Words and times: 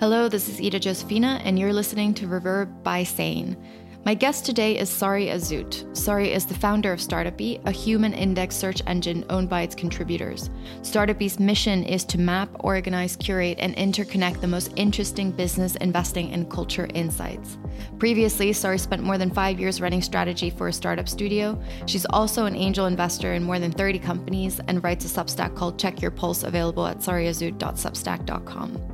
Hello, 0.00 0.28
this 0.28 0.48
is 0.48 0.60
Ida 0.60 0.80
Josefina, 0.80 1.40
and 1.44 1.56
you're 1.56 1.72
listening 1.72 2.14
to 2.14 2.26
Reverb 2.26 2.82
by 2.82 3.04
Sane. 3.04 3.56
My 4.04 4.12
guest 4.12 4.44
today 4.44 4.76
is 4.76 4.90
Sari 4.90 5.26
Azout. 5.26 5.96
Sari 5.96 6.32
is 6.32 6.44
the 6.44 6.52
founder 6.52 6.92
of 6.92 6.98
Startupy, 6.98 7.64
a 7.64 7.70
human 7.70 8.12
index 8.12 8.56
search 8.56 8.82
engine 8.88 9.24
owned 9.30 9.48
by 9.48 9.62
its 9.62 9.76
contributors. 9.76 10.50
Startupy's 10.82 11.38
mission 11.38 11.84
is 11.84 12.04
to 12.06 12.18
map, 12.18 12.48
organize, 12.58 13.14
curate, 13.14 13.56
and 13.60 13.76
interconnect 13.76 14.40
the 14.40 14.48
most 14.48 14.72
interesting 14.74 15.30
business, 15.30 15.76
investing, 15.76 16.32
and 16.32 16.50
culture 16.50 16.88
insights. 16.92 17.56
Previously, 18.00 18.52
Sari 18.52 18.78
spent 18.78 19.04
more 19.04 19.16
than 19.16 19.30
five 19.30 19.60
years 19.60 19.80
running 19.80 20.02
strategy 20.02 20.50
for 20.50 20.66
a 20.66 20.72
startup 20.72 21.08
studio. 21.08 21.56
She's 21.86 22.04
also 22.06 22.46
an 22.46 22.56
angel 22.56 22.86
investor 22.86 23.34
in 23.34 23.44
more 23.44 23.60
than 23.60 23.70
30 23.70 24.00
companies 24.00 24.60
and 24.66 24.82
writes 24.82 25.04
a 25.04 25.08
Substack 25.08 25.54
called 25.54 25.78
Check 25.78 26.02
Your 26.02 26.10
Pulse, 26.10 26.42
available 26.42 26.84
at 26.84 26.98
sariazout.substack.com. 26.98 28.93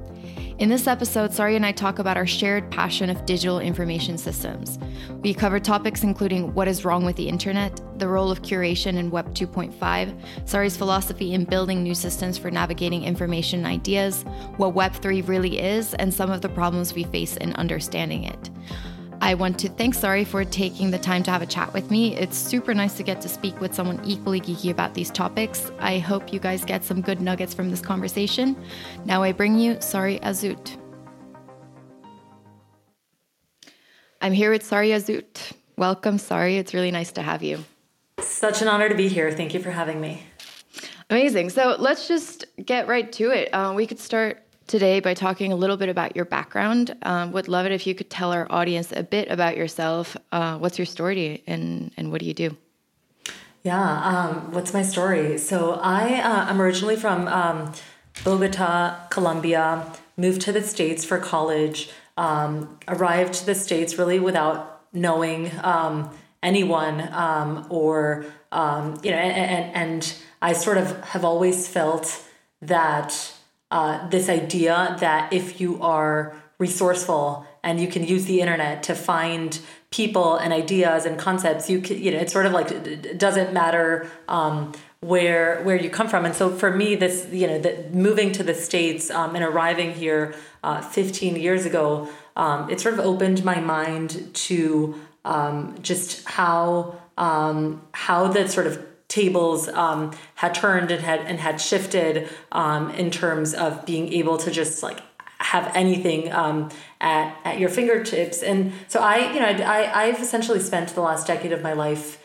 In 0.60 0.68
this 0.68 0.86
episode, 0.86 1.32
Sari 1.32 1.56
and 1.56 1.64
I 1.64 1.72
talk 1.72 2.00
about 2.00 2.18
our 2.18 2.26
shared 2.26 2.70
passion 2.70 3.08
of 3.08 3.24
digital 3.24 3.60
information 3.60 4.18
systems. 4.18 4.78
We 5.22 5.32
cover 5.32 5.58
topics 5.58 6.02
including 6.02 6.52
what 6.52 6.68
is 6.68 6.84
wrong 6.84 7.06
with 7.06 7.16
the 7.16 7.30
internet, 7.30 7.80
the 7.98 8.06
role 8.06 8.30
of 8.30 8.42
curation 8.42 8.96
in 8.98 9.10
Web 9.10 9.32
2.5, 9.34 10.20
Sari's 10.46 10.76
philosophy 10.76 11.32
in 11.32 11.46
building 11.46 11.82
new 11.82 11.94
systems 11.94 12.36
for 12.36 12.50
navigating 12.50 13.04
information 13.04 13.60
and 13.60 13.68
ideas, 13.68 14.22
what 14.58 14.74
Web3 14.74 15.26
really 15.26 15.58
is, 15.58 15.94
and 15.94 16.12
some 16.12 16.30
of 16.30 16.42
the 16.42 16.50
problems 16.50 16.92
we 16.92 17.04
face 17.04 17.38
in 17.38 17.54
understanding 17.54 18.24
it. 18.24 18.50
I 19.22 19.34
want 19.34 19.58
to 19.60 19.68
thank 19.68 19.94
Sari 19.94 20.24
for 20.24 20.44
taking 20.46 20.90
the 20.90 20.98
time 20.98 21.22
to 21.24 21.30
have 21.30 21.42
a 21.42 21.46
chat 21.46 21.74
with 21.74 21.90
me. 21.90 22.16
It's 22.16 22.38
super 22.38 22.72
nice 22.72 22.94
to 22.94 23.02
get 23.02 23.20
to 23.20 23.28
speak 23.28 23.60
with 23.60 23.74
someone 23.74 24.00
equally 24.04 24.40
geeky 24.40 24.70
about 24.70 24.94
these 24.94 25.10
topics. 25.10 25.70
I 25.78 25.98
hope 25.98 26.32
you 26.32 26.40
guys 26.40 26.64
get 26.64 26.82
some 26.82 27.02
good 27.02 27.20
nuggets 27.20 27.52
from 27.52 27.70
this 27.70 27.82
conversation. 27.82 28.56
Now 29.04 29.22
I 29.22 29.32
bring 29.32 29.58
you 29.58 29.76
Sari 29.80 30.18
Azout. 30.20 30.74
I'm 34.22 34.32
here 34.32 34.50
with 34.50 34.62
Sari 34.62 34.88
Azout. 34.88 35.52
Welcome, 35.76 36.16
Sari. 36.16 36.56
It's 36.56 36.72
really 36.72 36.90
nice 36.90 37.12
to 37.12 37.22
have 37.22 37.42
you. 37.42 37.64
Such 38.20 38.62
an 38.62 38.68
honor 38.68 38.88
to 38.88 38.94
be 38.94 39.08
here. 39.08 39.30
Thank 39.32 39.52
you 39.52 39.60
for 39.60 39.70
having 39.70 40.00
me. 40.00 40.22
Amazing. 41.10 41.50
So 41.50 41.76
let's 41.78 42.08
just 42.08 42.46
get 42.64 42.88
right 42.88 43.12
to 43.12 43.30
it. 43.30 43.50
Uh, 43.52 43.74
we 43.76 43.86
could 43.86 43.98
start 43.98 44.42
today 44.70 45.00
by 45.00 45.12
talking 45.12 45.52
a 45.52 45.56
little 45.56 45.76
bit 45.76 45.88
about 45.88 46.14
your 46.14 46.24
background. 46.24 46.94
Um, 47.02 47.32
would 47.32 47.48
love 47.48 47.66
it 47.66 47.72
if 47.72 47.86
you 47.88 47.94
could 47.94 48.08
tell 48.08 48.32
our 48.32 48.46
audience 48.50 48.92
a 48.92 49.02
bit 49.02 49.28
about 49.28 49.56
yourself. 49.56 50.16
Uh, 50.30 50.58
what's 50.58 50.78
your 50.78 50.86
story 50.86 51.42
and, 51.46 51.90
and 51.96 52.12
what 52.12 52.20
do 52.20 52.26
you 52.26 52.34
do? 52.34 52.56
Yeah, 53.64 53.82
um, 53.82 54.52
what's 54.52 54.72
my 54.72 54.82
story? 54.82 55.36
So 55.38 55.72
I 55.82 56.20
uh, 56.20 56.46
I'm 56.48 56.62
originally 56.62 56.96
from 56.96 57.28
um, 57.28 57.72
Bogota, 58.24 59.08
Colombia. 59.10 59.92
Moved 60.16 60.40
to 60.42 60.52
the 60.52 60.62
states 60.62 61.04
for 61.04 61.18
college. 61.18 61.90
Um, 62.16 62.78
arrived 62.88 63.34
to 63.34 63.46
the 63.46 63.54
states 63.54 63.98
really 63.98 64.18
without 64.18 64.82
knowing 64.92 65.50
um, 65.62 66.10
anyone 66.42 67.12
um, 67.12 67.66
or 67.68 68.24
you 68.52 69.10
know, 69.10 69.20
and, 69.28 69.50
and 69.56 69.76
and 69.76 70.14
I 70.40 70.54
sort 70.54 70.78
of 70.78 70.98
have 71.04 71.24
always 71.24 71.68
felt 71.68 72.24
that 72.62 73.34
uh, 73.70 74.08
this 74.08 74.28
idea 74.28 74.96
that 75.00 75.32
if 75.32 75.60
you 75.60 75.80
are 75.82 76.34
resourceful 76.58 77.46
and 77.62 77.80
you 77.80 77.88
can 77.88 78.04
use 78.04 78.24
the 78.26 78.40
internet 78.40 78.82
to 78.84 78.94
find 78.94 79.60
people 79.90 80.36
and 80.36 80.52
ideas 80.52 81.04
and 81.04 81.18
concepts, 81.18 81.68
you 81.68 81.80
can, 81.80 82.00
you 82.00 82.10
know, 82.10 82.18
it's 82.18 82.32
sort 82.32 82.46
of 82.46 82.52
like 82.52 82.70
it 82.70 83.18
doesn't 83.18 83.52
matter 83.52 84.10
um, 84.28 84.72
where 85.00 85.62
where 85.62 85.76
you 85.76 85.90
come 85.90 86.08
from. 86.08 86.24
And 86.24 86.34
so 86.34 86.50
for 86.50 86.74
me, 86.74 86.94
this 86.94 87.26
you 87.32 87.46
know, 87.46 87.58
that 87.58 87.94
moving 87.94 88.32
to 88.32 88.42
the 88.42 88.54
states 88.54 89.10
um, 89.10 89.34
and 89.34 89.44
arriving 89.44 89.92
here 89.92 90.34
uh, 90.62 90.80
15 90.80 91.36
years 91.36 91.64
ago, 91.64 92.08
um, 92.36 92.70
it 92.70 92.80
sort 92.80 92.94
of 92.94 93.00
opened 93.00 93.44
my 93.44 93.60
mind 93.60 94.30
to 94.34 94.94
um, 95.24 95.76
just 95.82 96.26
how 96.28 97.00
um, 97.18 97.82
how 97.92 98.28
the 98.28 98.48
sort 98.48 98.66
of 98.66 98.84
tables 99.10 99.68
um, 99.68 100.12
had 100.36 100.54
turned 100.54 100.90
and 100.90 101.02
had 101.02 101.20
and 101.20 101.38
had 101.38 101.60
shifted 101.60 102.30
um, 102.52 102.90
in 102.92 103.10
terms 103.10 103.52
of 103.52 103.84
being 103.84 104.10
able 104.14 104.38
to 104.38 104.50
just 104.50 104.82
like 104.82 105.00
have 105.40 105.70
anything 105.74 106.32
um, 106.32 106.70
at, 107.00 107.36
at 107.44 107.58
your 107.58 107.68
fingertips. 107.68 108.42
And 108.42 108.72
so 108.88 109.00
i 109.00 109.32
you 109.32 109.40
know 109.40 109.48
I, 109.64 110.04
i've 110.04 110.20
essentially 110.20 110.60
spent 110.60 110.90
the 110.90 111.02
last 111.02 111.26
decade 111.26 111.52
of 111.52 111.60
my 111.62 111.74
life 111.74 112.18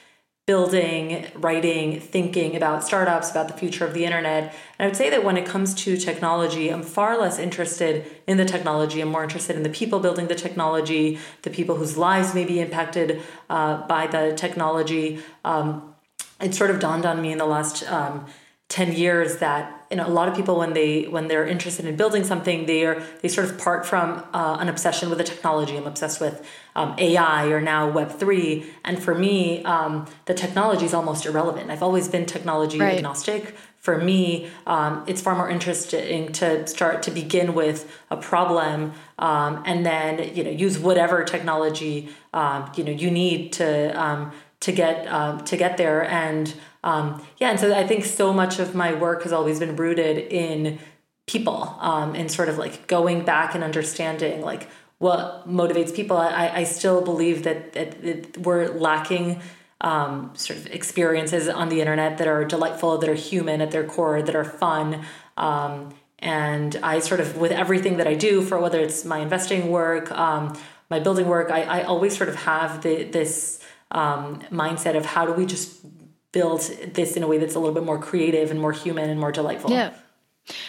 building 0.45 1.25
writing 1.33 1.99
thinking 1.99 2.55
about 2.55 2.83
startups 2.83 3.31
about 3.31 3.47
the 3.47 3.55
future 3.55 3.83
of 3.83 3.95
the 3.95 4.05
internet. 4.05 4.53
And 4.77 4.85
i 4.85 4.87
would 4.87 4.95
say 4.95 5.09
that 5.09 5.23
when 5.23 5.37
it 5.37 5.45
comes 5.47 5.73
to 5.85 5.97
technology 5.97 6.69
i'm 6.69 6.83
far 6.83 7.17
less 7.19 7.39
interested 7.39 8.05
in 8.27 8.37
the 8.37 8.45
technology. 8.45 9.01
I'm 9.01 9.09
more 9.09 9.23
interested 9.23 9.55
in 9.55 9.63
the 9.63 9.69
people 9.69 9.99
building 9.99 10.27
the 10.27 10.35
technology 10.35 11.17
the 11.41 11.49
people 11.49 11.77
whose 11.77 11.97
lives 11.97 12.35
may 12.35 12.45
be 12.45 12.59
impacted 12.59 13.23
uh, 13.49 13.87
by 13.87 14.05
the 14.05 14.33
technology. 14.35 15.19
Um, 15.43 15.94
it 16.41 16.53
sort 16.53 16.69
of 16.69 16.79
dawned 16.79 17.05
on 17.05 17.21
me 17.21 17.31
in 17.31 17.37
the 17.37 17.45
last 17.45 17.89
um, 17.91 18.25
10 18.69 18.93
years 18.93 19.37
that 19.37 19.85
you 19.91 19.97
know 19.97 20.07
a 20.07 20.09
lot 20.09 20.27
of 20.27 20.35
people 20.35 20.57
when 20.57 20.73
they 20.73 21.03
when 21.03 21.27
they're 21.27 21.45
interested 21.45 21.85
in 21.85 21.95
building 21.95 22.23
something 22.23 22.65
they 22.65 22.83
are 22.83 23.01
they 23.21 23.27
sort 23.27 23.47
of 23.47 23.59
part 23.59 23.85
from 23.85 24.23
uh, 24.33 24.57
an 24.59 24.67
obsession 24.67 25.09
with 25.09 25.19
the 25.19 25.23
technology. 25.23 25.77
I'm 25.77 25.85
obsessed 25.85 26.19
with 26.19 26.45
um, 26.75 26.95
ai 26.97 27.45
or 27.47 27.61
now 27.61 27.91
web3 27.91 28.65
and 28.83 29.01
for 29.01 29.13
me 29.13 29.63
um, 29.65 30.07
the 30.25 30.33
technology 30.33 30.85
is 30.85 30.93
almost 30.93 31.25
irrelevant. 31.25 31.69
I've 31.69 31.83
always 31.83 32.07
been 32.07 32.25
technology 32.25 32.79
right. 32.79 32.97
agnostic. 32.97 33.55
For 33.77 33.99
me 33.99 34.49
um, 34.65 35.03
it's 35.05 35.21
far 35.21 35.35
more 35.35 35.49
interesting 35.49 36.31
to 36.33 36.65
start 36.65 37.03
to 37.03 37.11
begin 37.11 37.53
with 37.53 37.87
a 38.09 38.17
problem 38.17 38.93
um, 39.19 39.61
and 39.67 39.85
then 39.85 40.35
you 40.35 40.43
know 40.43 40.49
use 40.49 40.79
whatever 40.79 41.23
technology 41.23 42.09
um, 42.33 42.71
you 42.75 42.83
know 42.83 42.91
you 42.91 43.11
need 43.11 43.53
to 43.53 44.01
um, 44.01 44.31
to 44.65 44.71
get 44.71 45.07
um, 45.07 45.43
to 45.45 45.57
get 45.57 45.77
there. 45.77 46.03
And 46.03 46.53
um, 46.83 47.25
yeah 47.39 47.49
and 47.49 47.59
so 47.59 47.73
i 47.73 47.85
think 47.85 48.05
so 48.05 48.31
much 48.31 48.59
of 48.59 48.75
my 48.75 48.93
work 48.93 49.23
has 49.23 49.33
always 49.33 49.57
been 49.57 49.75
rooted 49.75 50.19
in 50.31 50.77
people 51.25 51.75
um, 51.79 52.13
and 52.13 52.31
sort 52.31 52.47
of 52.47 52.59
like 52.59 52.85
going 52.85 53.25
back 53.25 53.55
and 53.55 53.63
understanding 53.63 54.41
like 54.41 54.69
what 54.97 55.47
motivates 55.47 55.93
people. 55.93 56.17
I, 56.17 56.49
I 56.49 56.63
still 56.63 57.01
believe 57.01 57.43
that, 57.43 57.73
that, 57.73 58.01
that 58.03 58.37
we're 58.37 58.67
lacking 58.67 59.41
um, 59.81 60.31
sort 60.35 60.59
of 60.59 60.67
experiences 60.67 61.49
on 61.49 61.69
the 61.69 61.81
internet 61.81 62.19
that 62.19 62.27
are 62.27 62.45
delightful 62.45 62.97
that 62.99 63.09
are 63.09 63.15
human 63.15 63.61
at 63.61 63.71
their 63.71 63.83
core 63.83 64.21
that 64.21 64.35
are 64.35 64.45
fun. 64.45 65.03
Um, 65.35 65.93
and 66.19 66.77
i 66.81 66.99
sort 66.99 67.19
of 67.19 67.35
with 67.35 67.51
everything 67.51 67.97
that 67.97 68.07
i 68.07 68.13
do 68.13 68.41
for 68.41 68.57
whether 68.57 68.79
it's 68.79 69.03
my 69.03 69.19
investing 69.19 69.69
work 69.69 70.09
um, 70.11 70.57
my 70.89 70.97
building 70.97 71.27
work 71.27 71.51
I, 71.51 71.63
I 71.63 71.83
always 71.83 72.15
sort 72.15 72.29
of 72.29 72.35
have 72.35 72.81
the, 72.83 73.03
this 73.03 73.54
um, 73.91 74.41
mindset 74.51 74.95
of 74.95 75.05
how 75.05 75.25
do 75.25 75.33
we 75.33 75.45
just 75.45 75.85
build 76.31 76.61
this 76.93 77.15
in 77.15 77.23
a 77.23 77.27
way 77.27 77.37
that's 77.37 77.55
a 77.55 77.59
little 77.59 77.73
bit 77.73 77.85
more 77.85 77.97
creative 77.97 78.51
and 78.51 78.59
more 78.59 78.73
human 78.73 79.09
and 79.09 79.19
more 79.19 79.31
delightful. 79.31 79.71
Yeah. 79.71 79.93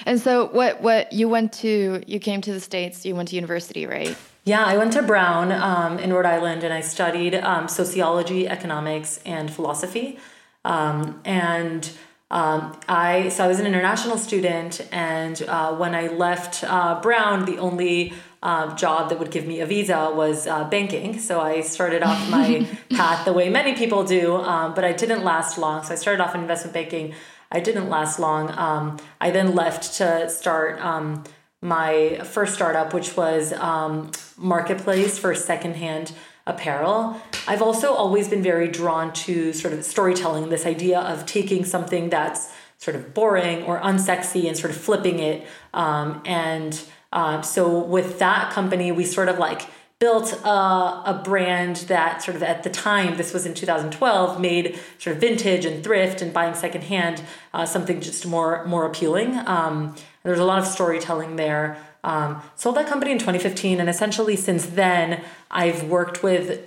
And 0.07 0.21
so 0.21 0.47
what 0.47 0.81
what 0.81 1.13
you 1.13 1.29
went 1.29 1.53
to 1.55 2.03
you 2.07 2.19
came 2.19 2.41
to 2.43 2.53
the 2.53 2.61
states 2.61 3.05
you 3.05 3.15
went 3.15 3.29
to 3.29 3.35
university 3.35 3.85
right 3.85 4.17
yeah 4.45 4.65
I 4.65 4.79
went 4.79 4.95
to 4.95 5.03
Brown 5.03 5.53
um, 5.53 5.99
in 5.99 6.13
Rhode 6.15 6.25
Island 6.25 6.65
and 6.65 6.73
I 6.73 6.81
studied 6.81 7.35
um, 7.35 7.69
sociology 7.69 8.49
economics 8.49 9.21
and 9.27 9.53
philosophy 9.53 10.19
um, 10.65 11.21
and 11.27 11.91
um, 12.31 12.79
I 12.89 13.29
so 13.29 13.45
I 13.45 13.49
was 13.49 13.61
an 13.61 13.67
international 13.67 14.17
student 14.17 14.81
and 14.93 15.43
uh, 15.43 15.75
when 15.75 15.95
I 15.95 16.07
left 16.07 16.65
uh, 16.65 16.99
Brown 17.03 17.45
the 17.45 17.59
only 17.59 18.15
uh, 18.47 18.73
job 18.77 19.09
that 19.09 19.19
would 19.19 19.33
give 19.33 19.45
me 19.45 19.59
a 19.59 19.67
visa 19.67 20.13
was 20.15 20.47
uh, 20.47 20.63
banking. 20.69 21.19
So 21.19 21.41
I 21.41 21.63
started 21.63 22.05
off 22.05 22.31
my 22.31 22.65
path 22.91 23.25
the 23.25 23.33
way 23.33 23.49
many 23.49 23.75
people 23.75 24.05
do, 24.05 24.37
um, 24.37 24.73
but 24.73 24.85
I 24.85 24.93
didn't 24.93 25.25
last 25.25 25.59
long. 25.59 25.83
So 25.83 25.93
I 25.93 25.97
started 25.97 26.23
off 26.23 26.33
in 26.37 26.43
investment 26.43 26.73
banking. 26.73 27.13
I 27.51 27.59
didn't 27.59 27.91
last 27.91 28.21
long. 28.21 28.57
Um, 28.57 28.99
I 29.21 29.33
then 29.33 29.57
left 29.57 29.95
to 29.95 30.31
start 30.31 30.81
um, 30.81 31.25
my 31.61 32.21
first 32.23 32.55
startup, 32.55 32.95
which 32.95 33.17
was 33.17 33.53
um, 33.55 34.13
marketplace 34.37 35.19
for 35.19 35.35
secondhand 35.35 36.13
apparel. 36.47 37.21
I've 37.49 37.63
also 37.63 37.95
always 37.95 38.29
been 38.29 38.45
very 38.45 38.69
drawn 38.69 39.13
to 39.25 39.53
sort 39.55 39.75
of 39.75 39.85
storytelling, 39.85 40.51
this 40.51 40.67
idea 40.67 41.01
of 41.01 41.27
taking 41.27 41.65
something 41.65 42.11
that's 42.11 42.53
sort 42.79 42.95
of 42.95 43.13
boring 43.13 43.65
or 43.65 43.81
unsexy 43.81 44.47
and 44.47 44.57
sort 44.57 44.71
of 44.71 44.77
flipping 44.81 45.19
it 45.19 45.45
um, 45.75 46.23
and 46.25 46.85
um, 47.17 47.43
so 47.43 47.79
with 47.79 48.19
that 48.19 48.53
company, 48.53 48.93
we 48.93 49.03
sort 49.05 49.31
of 49.31 49.39
like 49.39 49.63
built 49.99 50.35
a, 50.45 50.49
a, 50.51 51.23
brand 51.25 51.77
that 51.89 52.23
sort 52.23 52.37
of 52.37 52.43
at 52.43 52.63
the 52.63 52.69
time, 52.69 53.17
this 53.17 53.33
was 53.33 53.47
in 53.47 53.55
2012, 53.55 54.39
made 54.39 54.79
sort 54.99 55.17
of 55.17 55.23
vintage 55.23 55.65
and 55.65 55.83
thrift 55.83 56.21
and 56.21 56.35
buying 56.35 56.55
secondhand 56.55 57.23
uh, 57.55 57.65
something 57.65 58.03
just 58.03 58.27
more 58.27 58.67
more 58.67 58.85
appealing. 58.85 59.35
Um, 59.47 59.97
there's 60.25 60.39
a 60.39 60.45
lot 60.45 60.59
of 60.59 60.67
storytelling 60.67 61.37
there. 61.37 61.79
Um, 62.05 62.43
sold 62.55 62.77
that 62.77 62.87
company 62.87 63.13
in 63.13 63.19
2015, 63.19 63.81
and 63.81 63.89
essentially 63.89 64.37
since 64.37 64.67
then, 64.67 65.25
I've 65.51 65.85
worked 65.85 66.23
with 66.23 66.61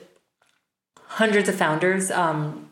hundreds 1.10 1.48
of 1.48 1.54
founders, 1.54 2.10
um, 2.10 2.72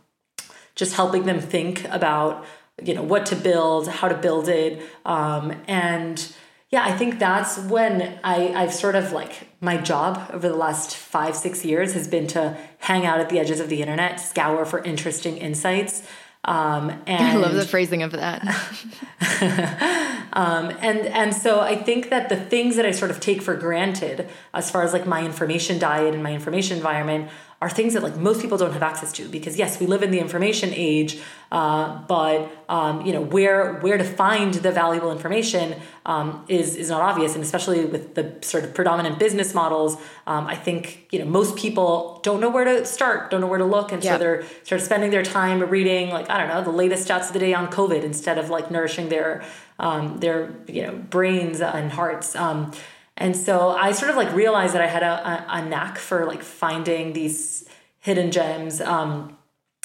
just 0.73 0.95
helping 0.95 1.27
them 1.27 1.39
think 1.39 1.85
about 1.89 2.43
you 2.83 2.95
know 2.95 3.03
what 3.03 3.27
to 3.27 3.35
build, 3.35 3.87
how 3.87 4.07
to 4.07 4.17
build 4.17 4.49
it, 4.49 4.81
um, 5.05 5.53
and 5.67 6.33
yeah, 6.77 6.85
I 6.85 6.95
think 6.95 7.17
that's 7.17 7.57
when 7.57 8.19
I, 8.23 8.49
I've 8.53 8.73
sort 8.73 8.93
of 8.93 9.11
like 9.11 9.49
my 9.61 9.77
job 9.77 10.29
over 10.31 10.47
the 10.47 10.55
last 10.55 10.95
five, 10.95 11.35
six 11.35 11.65
years 11.65 11.93
has 11.93 12.07
been 12.07 12.27
to 12.27 12.55
hang 12.77 13.03
out 13.03 13.19
at 13.19 13.29
the 13.29 13.39
edges 13.39 13.59
of 13.59 13.69
the 13.69 13.81
internet, 13.81 14.19
scour 14.19 14.63
for 14.63 14.83
interesting 14.83 15.37
insights. 15.37 16.07
Um, 16.45 16.91
and 17.07 17.23
I 17.23 17.35
love 17.37 17.53
the 17.53 17.65
phrasing 17.65 18.03
of 18.03 18.11
that. 18.11 18.43
um, 20.33 20.69
and 20.79 20.99
and 21.07 21.33
so 21.33 21.61
I 21.61 21.75
think 21.75 22.11
that 22.11 22.29
the 22.29 22.37
things 22.37 22.75
that 22.75 22.85
I 22.85 22.91
sort 22.91 23.09
of 23.09 23.19
take 23.19 23.41
for 23.41 23.55
granted, 23.55 24.29
as 24.53 24.69
far 24.69 24.83
as 24.83 24.93
like 24.93 25.07
my 25.07 25.25
information 25.25 25.79
diet 25.79 26.13
and 26.13 26.21
my 26.21 26.33
information 26.33 26.77
environment, 26.77 27.31
are 27.59 27.69
things 27.69 27.93
that 27.93 28.03
like 28.03 28.15
most 28.15 28.39
people 28.39 28.57
don't 28.57 28.73
have 28.73 28.83
access 28.83 29.11
to 29.11 29.27
because 29.29 29.57
yes 29.57 29.79
we 29.79 29.87
live 29.87 30.03
in 30.03 30.11
the 30.11 30.19
information 30.19 30.69
age 30.73 31.19
uh, 31.51 31.99
but 32.07 32.51
um, 32.69 33.05
you 33.05 33.13
know 33.13 33.21
where 33.21 33.79
where 33.79 33.97
to 33.97 34.03
find 34.03 34.53
the 34.55 34.71
valuable 34.71 35.11
information 35.11 35.75
um, 36.05 36.45
is 36.47 36.75
is 36.75 36.89
not 36.89 37.01
obvious. 37.01 37.35
And 37.35 37.43
especially 37.43 37.85
with 37.85 38.15
the 38.15 38.35
sort 38.41 38.63
of 38.63 38.73
predominant 38.73 39.17
business 39.17 39.53
models 39.53 39.95
um, 40.27 40.45
i 40.47 40.55
think 40.55 41.07
you 41.11 41.19
know 41.19 41.25
most 41.25 41.55
people 41.55 42.19
don't 42.23 42.41
know 42.41 42.49
where 42.49 42.65
to 42.65 42.85
start 42.85 43.31
don't 43.31 43.41
know 43.41 43.47
where 43.47 43.59
to 43.59 43.65
look. 43.65 43.91
And 43.91 44.03
so 44.03 44.17
they're 44.17 44.43
sort 44.63 44.81
of 44.81 44.85
spending 44.85 45.11
their 45.11 45.23
time 45.23 45.61
reading 45.61 46.09
like 46.09 46.29
i 46.29 46.37
don't 46.37 46.49
know 46.49 46.63
the 46.63 46.77
latest 46.77 47.07
stats 47.07 47.27
of 47.27 47.33
the 47.33 47.39
day 47.39 47.53
on 47.53 47.71
covid 47.71 48.03
instead 48.03 48.37
of 48.37 48.49
like 48.49 48.69
nourishing 48.69 49.09
their 49.09 49.43
um, 49.79 50.19
their 50.19 50.55
you 50.67 50.83
know 50.83 50.93
brains 50.95 51.61
and 51.61 51.91
hearts. 51.91 52.35
Um, 52.35 52.71
and 53.17 53.35
so 53.35 53.69
I 53.69 53.91
sort 53.91 54.11
of 54.11 54.17
like 54.17 54.33
realized 54.33 54.73
that 54.75 54.81
I 54.81 54.87
had 54.87 55.03
a, 55.03 55.27
a, 55.27 55.45
a 55.49 55.65
knack 55.65 55.97
for 55.97 56.25
like 56.25 56.43
finding 56.43 57.13
these 57.13 57.67
hidden 57.99 58.31
gems. 58.31 58.79
Um, 58.79 59.37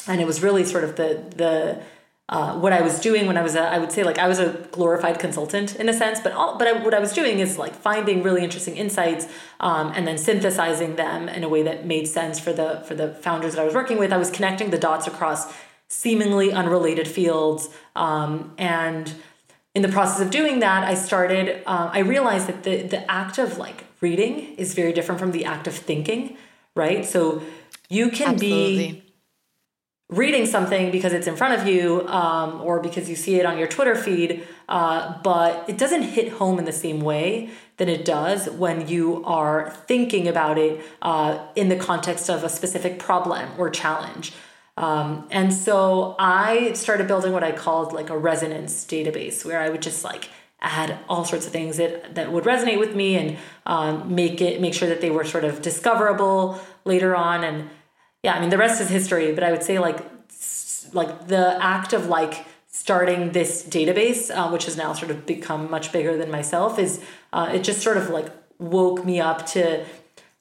and 0.07 0.21
it 0.21 0.27
was 0.27 0.43
really 0.43 0.65
sort 0.65 0.85
of 0.85 0.97
the, 0.97 1.25
the, 1.35 1.83
uh, 2.29 2.59
what 2.59 2.73
I 2.73 2.83
was 2.83 3.01
doing 3.01 3.27
when 3.27 3.37
I 3.37 3.43
was 3.43 3.55
a, 3.55 3.63
I 3.63 3.79
would 3.79 3.91
say 3.91 4.05
like 4.05 4.19
I 4.19 4.29
was 4.29 4.39
a 4.39 4.69
glorified 4.71 5.19
consultant 5.19 5.77
in 5.77 5.89
a 5.89 5.93
sense, 5.93 6.21
but 6.21 6.33
all, 6.33 6.57
but 6.59 6.69
I, 6.69 6.73
what 6.83 6.95
I 6.95 6.99
was 6.99 7.13
doing 7.13 7.41
is 7.41 7.59
like 7.59 7.75
finding 7.75 8.23
really 8.23 8.45
interesting 8.45 8.77
insights 8.77 9.27
um, 9.61 9.93
and 9.95 10.07
then 10.07 10.19
synthesizing 10.19 10.97
them 10.97 11.29
in 11.29 11.43
a 11.43 11.49
way 11.49 11.63
that 11.63 11.87
made 11.87 12.07
sense 12.07 12.39
for 12.39 12.53
the 12.53 12.83
for 12.87 12.95
the 12.95 13.15
founders 13.15 13.55
that 13.55 13.61
I 13.61 13.65
was 13.65 13.75
working 13.75 13.99
with. 13.99 14.13
I 14.13 14.19
was 14.19 14.31
connecting 14.31 14.71
the 14.71 14.79
dots 14.79 15.07
across 15.07 15.53
seemingly 15.89 16.53
unrelated 16.53 17.07
fields 17.07 17.69
um, 17.97 18.55
and 18.57 19.15
in 19.75 19.83
the 19.83 19.89
process 19.89 20.21
of 20.21 20.31
doing 20.31 20.61
that, 20.61 20.85
I 20.85 20.95
started, 20.95 21.63
uh, 21.67 21.91
I 21.93 22.01
realized 22.01 22.47
that 22.47 22.63
the, 22.63 22.83
the 22.83 23.11
act 23.11 23.39
of 23.39 23.59
like 23.59 23.85
reading 24.01 24.55
is 24.57 24.75
very 24.75 24.93
different 24.93 25.21
from 25.21 25.33
the 25.33 25.45
act 25.45 25.67
of 25.67 25.75
thinking, 25.75 26.37
right? 26.77 27.05
So 27.05 27.43
you 27.89 28.11
can 28.11 28.35
Absolutely. 28.35 28.93
be 28.93 29.03
reading 30.11 30.45
something 30.45 30.91
because 30.91 31.15
it's 31.15 31.27
in 31.27 31.37
front 31.37 31.59
of 31.59 31.67
you 31.67 32.07
um, 32.09 32.61
or 32.61 32.81
because 32.81 33.09
you 33.09 33.17
see 33.17 33.37
it 33.41 33.47
on 33.47 33.57
your 33.57 33.67
Twitter 33.67 33.95
feed, 33.95 34.47
uh, 34.69 35.19
but 35.23 35.65
it 35.69 35.79
doesn't 35.79 36.03
hit 36.03 36.33
home 36.33 36.59
in 36.59 36.67
the 36.67 36.73
same 36.73 37.01
way 37.01 37.49
than 37.79 37.89
it 37.89 38.05
does 38.05 38.51
when 38.51 38.87
you 38.89 39.25
are 39.25 39.71
thinking 39.87 40.29
about 40.29 40.59
it 40.59 40.85
uh, 41.01 41.39
in 41.57 41.71
the 41.71 41.77
context 41.77 42.29
of 42.29 42.45
a 42.45 42.49
specific 42.51 42.99
problem 42.99 43.49
or 43.57 43.71
challenge. 43.71 44.35
Um, 44.77 45.29
and 45.31 45.53
so 45.53 46.17
I 46.19 46.73
started 46.73 47.07
building 47.07 47.33
what 47.33 47.45
I 47.45 47.53
called 47.53 47.93
like 47.93 48.11
a 48.11 48.17
resonance 48.17 48.85
database 48.87 49.45
where 49.45 49.61
I 49.61 49.69
would 49.69 49.83
just 49.83 50.03
like 50.03 50.31
add 50.61 50.99
all 51.09 51.25
sorts 51.25 51.47
of 51.47 51.53
things 51.53 51.77
that, 51.77 52.15
that 52.15 52.33
would 52.33 52.45
resonate 52.45 52.79
with 52.79 52.95
me 52.95 53.17
and 53.17 53.37
um, 53.67 54.15
make 54.15 54.41
it 54.41 54.61
make 54.61 54.75
sure 54.75 54.89
that 54.89 55.01
they 55.01 55.11
were 55.11 55.25
sort 55.25 55.45
of 55.45 55.61
discoverable 55.61 56.59
later 56.85 57.15
on. 57.15 57.45
And 57.45 57.69
yeah, 58.23 58.35
I 58.35 58.41
mean 58.41 58.51
the 58.51 58.59
rest 58.59 58.81
is 58.81 58.89
history, 58.89 59.33
but 59.33 59.45
I 59.45 59.51
would 59.51 59.63
say 59.63 59.79
like 59.79 59.99
like 60.93 61.29
the 61.29 61.63
act 61.63 61.93
of 61.93 62.07
like 62.07 62.47
starting 62.69 63.33
this 63.33 63.63
database, 63.65 64.35
uh, 64.35 64.51
which 64.51 64.65
has 64.65 64.77
now 64.77 64.93
sort 64.93 65.11
of 65.11 65.27
become 65.27 65.71
much 65.71 65.93
bigger 65.93 66.17
than 66.17 66.31
myself, 66.31 66.79
is 66.79 67.01
uh, 67.33 67.51
it 67.53 67.63
just 67.63 67.83
sort 67.83 67.97
of 67.97 68.09
like 68.09 68.31
woke 68.59 69.05
me 69.05 69.21
up 69.21 69.45
to 69.47 69.85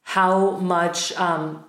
how 0.04 0.52
much 0.58 1.12
um, 1.14 1.64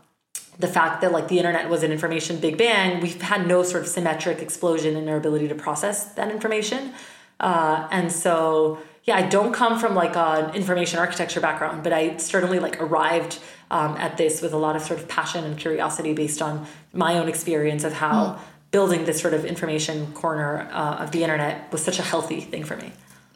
the 0.59 0.69
fact 0.69 1.01
that 1.01 1.13
like 1.13 1.29
the 1.29 1.39
internet 1.39 1.69
was 1.69 1.83
an 1.83 1.93
information 1.93 2.39
big 2.39 2.59
bang, 2.59 3.01
we've 3.01 3.21
had 3.21 3.47
no 3.47 3.63
sort 3.63 3.83
of 3.83 3.89
symmetric 3.89 4.41
explosion 4.41 4.97
in 4.97 5.09
our 5.09 5.17
ability 5.17 5.49
to 5.49 5.55
process 5.55 6.05
that 6.15 6.31
information. 6.31 6.93
Uh, 7.41 7.89
and 7.91 8.13
so, 8.13 8.79
yeah, 9.05 9.17
I 9.17 9.23
don't 9.23 9.53
come 9.53 9.79
from 9.79 9.95
like 9.95 10.17
an 10.17 10.55
information 10.55 10.99
architecture 10.99 11.41
background, 11.41 11.83
but 11.83 11.93
I 11.93 12.19
certainly 12.19 12.59
like 12.59 12.81
arrived 12.81 13.41
um, 13.71 13.97
at 13.97 14.17
this 14.17 14.43
with 14.43 14.53
a 14.53 14.59
lot 14.59 14.77
of 14.77 14.83
sort 14.83 15.01
of 15.01 15.09
passion 15.09 15.45
and 15.45 15.59
curiosity 15.59 16.13
based 16.13 16.43
on 16.43 16.67
my 16.93 17.19
own 17.19 17.29
experience 17.29 17.85
of 17.85 17.95
how 17.95 18.13
mm. 18.13 18.39
building 18.71 19.07
this 19.07 19.21
sort 19.21 19.35
of 19.35 19.45
information 19.45 20.13
corner 20.13 20.69
uh, 20.71 20.97
of 20.97 21.11
the 21.11 21.23
internet 21.23 21.73
was 21.73 21.83
such 21.83 21.99
a 21.99 22.03
healthy 22.03 22.41
thing 22.41 22.63
for 22.63 22.77
me. 22.77 22.93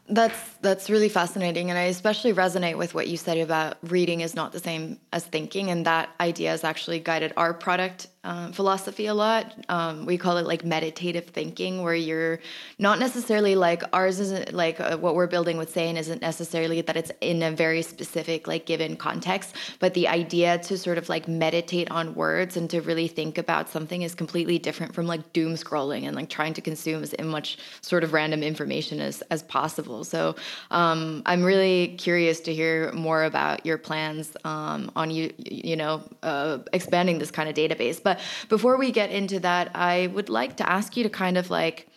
That's 0.09 0.39
that's 0.61 0.89
really 0.89 1.09
fascinating, 1.09 1.71
and 1.71 1.79
I 1.79 1.85
especially 1.85 2.33
resonate 2.33 2.79
with 2.79 2.95
what 2.95 3.09
you 3.09 3.17
said 3.17 3.39
about 3.39 3.77
reading 3.83 4.21
is 4.21 4.37
not 4.37 4.53
the 4.53 4.61
same 4.61 5.01
as 5.13 5.25
thinking, 5.25 5.69
and 5.71 5.85
that 5.87 6.11
idea 6.21 6.51
has 6.51 6.63
actually 6.63 7.01
guided 7.01 7.33
our 7.37 7.53
product 7.53 8.07
um, 8.27 8.53
philosophy 8.53 9.07
a 9.07 9.15
lot. 9.15 9.55
Um, 9.69 10.05
we 10.05 10.19
call 10.19 10.37
it 10.37 10.47
like 10.47 10.65
meditative 10.65 11.27
thinking, 11.27 11.83
where 11.83 11.95
you're 11.95 12.41
not 12.79 12.99
necessarily 12.99 13.55
like 13.55 13.85
ours 13.93 14.19
isn't 14.19 14.53
like 14.53 14.81
uh, 14.81 14.97
what 14.99 15.15
we're 15.15 15.29
building 15.29 15.57
with 15.57 15.71
Sane 15.71 15.97
isn't 15.97 16.21
necessarily 16.21 16.81
that 16.81 16.97
it's 16.97 17.13
in 17.21 17.43
a 17.43 17.53
very 17.53 17.83
specific 17.83 18.49
like 18.49 18.67
given 18.67 18.97
context, 18.97 19.55
but 19.79 19.95
the 19.95 20.09
idea 20.09 20.59
to 20.59 20.77
sort 20.77 20.99
of 20.99 21.09
like 21.09 21.29
meditate 21.29 21.89
on 21.91 22.15
words 22.15 22.57
and 22.57 22.69
to 22.71 22.81
really 22.81 23.07
think 23.07 23.39
about 23.39 23.69
something 23.69 24.03
is 24.03 24.15
completely 24.15 24.59
different 24.59 24.93
from 24.93 25.07
like 25.07 25.33
doom 25.33 25.55
scrolling 25.55 26.07
and 26.07 26.17
like 26.17 26.29
trying 26.29 26.53
to 26.55 26.61
consume 26.61 27.05
as 27.05 27.15
much 27.23 27.59
sort 27.81 28.03
of 28.03 28.13
random 28.13 28.43
information 28.43 29.01
as 29.01 29.23
as 29.31 29.45
possible. 29.45 30.03
So 30.03 30.35
um, 30.73 31.23
I'm 31.27 31.45
really 31.45 31.95
curious 31.97 32.41
to 32.41 32.53
hear 32.53 32.91
more 32.93 33.23
about 33.23 33.65
your 33.65 33.79
plans 33.79 34.37
um, 34.45 34.91
on 34.97 35.13
you 35.13 35.33
you 35.39 35.77
know 35.77 36.03
uh, 36.25 36.59
expanding 36.73 37.19
this 37.21 37.31
kind 37.31 37.49
of 37.49 37.55
database, 37.55 38.03
but 38.03 38.16
before 38.49 38.79
we 38.79 38.91
get 38.91 39.11
into 39.11 39.41
that, 39.41 39.71
I 39.75 40.09
would 40.09 40.29
like 40.29 40.57
to 40.59 40.69
ask 40.69 40.97
you 40.97 41.03
to 41.03 41.11
kind 41.11 41.37
of 41.37 41.51
like 41.51 41.89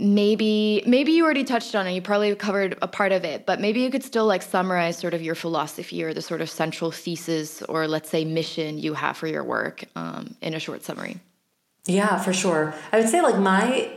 maybe 0.00 0.82
maybe 0.86 1.12
you 1.12 1.24
already 1.24 1.44
touched 1.44 1.74
on 1.74 1.86
it 1.86 1.92
you 1.92 2.00
probably 2.00 2.34
covered 2.34 2.76
a 2.80 2.88
part 2.88 3.12
of 3.12 3.24
it 3.24 3.44
but 3.44 3.60
maybe 3.60 3.80
you 3.80 3.90
could 3.90 4.02
still 4.02 4.26
like 4.26 4.40
summarize 4.42 4.96
sort 4.96 5.12
of 5.12 5.20
your 5.20 5.34
philosophy 5.34 6.02
or 6.02 6.14
the 6.14 6.22
sort 6.22 6.40
of 6.40 6.48
central 6.48 6.90
thesis 6.90 7.62
or 7.62 7.86
let's 7.86 8.08
say 8.08 8.24
mission 8.24 8.78
you 8.78 8.94
have 8.94 9.16
for 9.16 9.26
your 9.26 9.44
work 9.44 9.84
um, 9.96 10.34
in 10.40 10.54
a 10.54 10.58
short 10.58 10.82
summary. 10.82 11.18
Yeah 11.86 12.18
for 12.18 12.32
sure. 12.32 12.74
I 12.92 12.98
would 12.98 13.08
say 13.08 13.20
like 13.20 13.38
my 13.38 13.90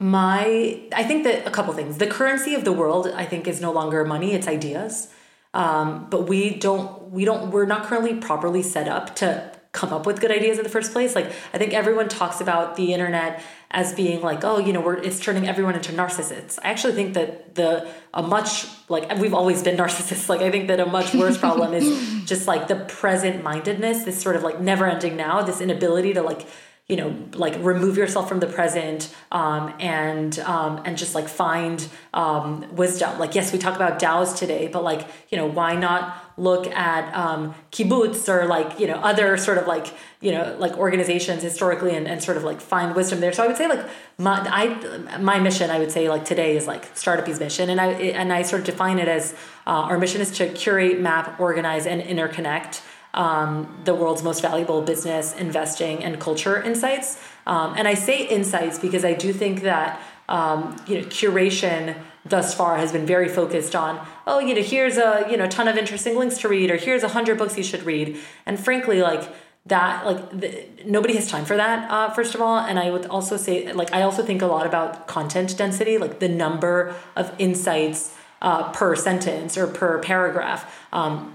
my 0.00 0.80
i 0.92 1.02
think 1.04 1.24
that 1.24 1.46
a 1.46 1.50
couple 1.50 1.72
things. 1.72 1.98
The 1.98 2.06
currency 2.06 2.54
of 2.54 2.64
the 2.64 2.72
world 2.72 3.08
i 3.08 3.24
think 3.24 3.48
is 3.48 3.60
no 3.60 3.72
longer 3.72 4.04
money 4.04 4.32
it's 4.32 4.46
ideas. 4.46 5.08
Um, 5.52 6.08
but 6.10 6.28
we 6.28 6.50
don't 6.50 7.10
we 7.10 7.24
don't 7.24 7.50
we're 7.50 7.66
not 7.66 7.84
currently 7.84 8.14
properly 8.14 8.62
set 8.62 8.88
up 8.88 9.16
to 9.16 9.53
come 9.74 9.92
up 9.92 10.06
with 10.06 10.20
good 10.20 10.30
ideas 10.30 10.56
in 10.56 10.64
the 10.64 10.70
first 10.70 10.92
place. 10.92 11.14
Like 11.14 11.26
I 11.52 11.58
think 11.58 11.74
everyone 11.74 12.08
talks 12.08 12.40
about 12.40 12.76
the 12.76 12.94
internet 12.94 13.42
as 13.72 13.92
being 13.92 14.22
like, 14.22 14.44
oh, 14.44 14.58
you 14.58 14.72
know, 14.72 14.80
we're 14.80 14.96
it's 14.96 15.20
turning 15.20 15.46
everyone 15.46 15.74
into 15.74 15.92
narcissists. 15.92 16.58
I 16.62 16.70
actually 16.70 16.94
think 16.94 17.14
that 17.14 17.56
the 17.56 17.86
a 18.14 18.22
much 18.22 18.66
like 18.88 19.18
we've 19.18 19.34
always 19.34 19.62
been 19.62 19.76
narcissists. 19.84 20.28
Like 20.28 20.40
I 20.40 20.50
think 20.50 20.68
that 20.68 20.80
a 20.80 20.86
much 20.86 21.12
worse 21.12 21.36
problem 21.36 21.74
is 21.74 22.24
just 22.24 22.46
like 22.46 22.68
the 22.68 22.76
present 22.76 23.42
mindedness, 23.42 24.04
this 24.04 24.18
sort 24.22 24.36
of 24.36 24.42
like 24.42 24.60
never 24.60 24.86
ending 24.86 25.16
now, 25.16 25.42
this 25.42 25.60
inability 25.60 26.14
to 26.14 26.22
like 26.22 26.46
you 26.88 26.96
know 26.96 27.16
like 27.32 27.54
remove 27.60 27.96
yourself 27.96 28.28
from 28.28 28.40
the 28.40 28.46
present 28.46 29.14
um, 29.32 29.74
and 29.80 30.38
um, 30.40 30.82
and 30.84 30.96
just 30.96 31.14
like 31.14 31.28
find 31.28 31.88
um, 32.12 32.64
wisdom 32.76 33.18
like 33.18 33.34
yes 33.34 33.52
we 33.52 33.58
talk 33.58 33.74
about 33.74 33.98
DAOs 33.98 34.36
today 34.36 34.68
but 34.68 34.84
like 34.84 35.06
you 35.30 35.38
know 35.38 35.46
why 35.46 35.74
not 35.74 36.23
look 36.36 36.66
at 36.68 37.14
um, 37.14 37.54
kibbutz 37.70 38.28
or 38.28 38.46
like 38.46 38.78
you 38.80 38.86
know 38.86 38.96
other 38.96 39.36
sort 39.36 39.58
of 39.58 39.66
like 39.66 39.86
you 40.20 40.32
know 40.32 40.56
like 40.58 40.76
organizations 40.76 41.42
historically 41.42 41.94
and, 41.94 42.08
and 42.08 42.22
sort 42.22 42.36
of 42.36 42.44
like 42.44 42.60
find 42.60 42.94
wisdom 42.96 43.20
there 43.20 43.32
so 43.32 43.44
i 43.44 43.46
would 43.46 43.56
say 43.56 43.68
like 43.68 43.86
my 44.18 44.40
i 44.50 45.18
my 45.18 45.38
mission 45.38 45.70
i 45.70 45.78
would 45.78 45.92
say 45.92 46.08
like 46.08 46.24
today 46.24 46.56
is 46.56 46.66
like 46.66 46.92
startupy's 46.94 47.38
mission 47.38 47.70
and 47.70 47.80
i 47.80 47.92
and 47.92 48.32
i 48.32 48.42
sort 48.42 48.60
of 48.60 48.66
define 48.66 48.98
it 48.98 49.06
as 49.06 49.32
uh, 49.66 49.70
our 49.70 49.98
mission 49.98 50.20
is 50.20 50.30
to 50.30 50.48
curate 50.48 51.00
map 51.00 51.38
organize 51.38 51.86
and 51.86 52.02
interconnect 52.02 52.82
um, 53.14 53.80
the 53.84 53.94
world's 53.94 54.22
most 54.22 54.42
valuable 54.42 54.82
business, 54.82 55.34
investing, 55.36 56.02
and 56.02 56.20
culture 56.20 56.60
insights. 56.60 57.22
Um, 57.46 57.74
and 57.76 57.86
I 57.86 57.94
say 57.94 58.26
insights 58.26 58.78
because 58.78 59.04
I 59.04 59.14
do 59.14 59.32
think 59.32 59.62
that 59.62 60.00
um, 60.28 60.76
you 60.86 61.00
know 61.00 61.06
curation 61.06 61.96
thus 62.24 62.54
far 62.54 62.76
has 62.76 62.92
been 62.92 63.06
very 63.06 63.28
focused 63.28 63.74
on 63.74 64.04
oh 64.26 64.38
you 64.38 64.54
know 64.54 64.62
here's 64.62 64.96
a 64.96 65.26
you 65.30 65.36
know 65.36 65.46
ton 65.46 65.68
of 65.68 65.76
interesting 65.76 66.16
links 66.16 66.38
to 66.38 66.48
read 66.48 66.70
or 66.70 66.76
here's 66.76 67.02
a 67.02 67.08
hundred 67.08 67.38
books 67.38 67.56
you 67.56 67.64
should 67.64 67.82
read. 67.82 68.16
And 68.46 68.58
frankly, 68.58 69.02
like 69.02 69.28
that 69.66 70.04
like 70.04 70.30
the, 70.30 70.66
nobody 70.84 71.14
has 71.14 71.28
time 71.28 71.44
for 71.44 71.56
that 71.56 71.90
uh, 71.90 72.10
first 72.10 72.34
of 72.34 72.42
all 72.42 72.58
and 72.58 72.78
i 72.78 72.90
would 72.90 73.06
also 73.06 73.38
say 73.38 73.72
like 73.72 73.90
i 73.94 74.02
also 74.02 74.22
think 74.22 74.42
a 74.42 74.46
lot 74.46 74.66
about 74.66 75.06
content 75.06 75.56
density 75.56 75.96
like 75.96 76.18
the 76.18 76.28
number 76.28 76.94
of 77.16 77.32
insights 77.38 78.14
uh, 78.42 78.70
per 78.72 78.94
sentence 78.94 79.56
or 79.56 79.66
per 79.66 79.98
paragraph 80.00 80.86
um, 80.92 81.34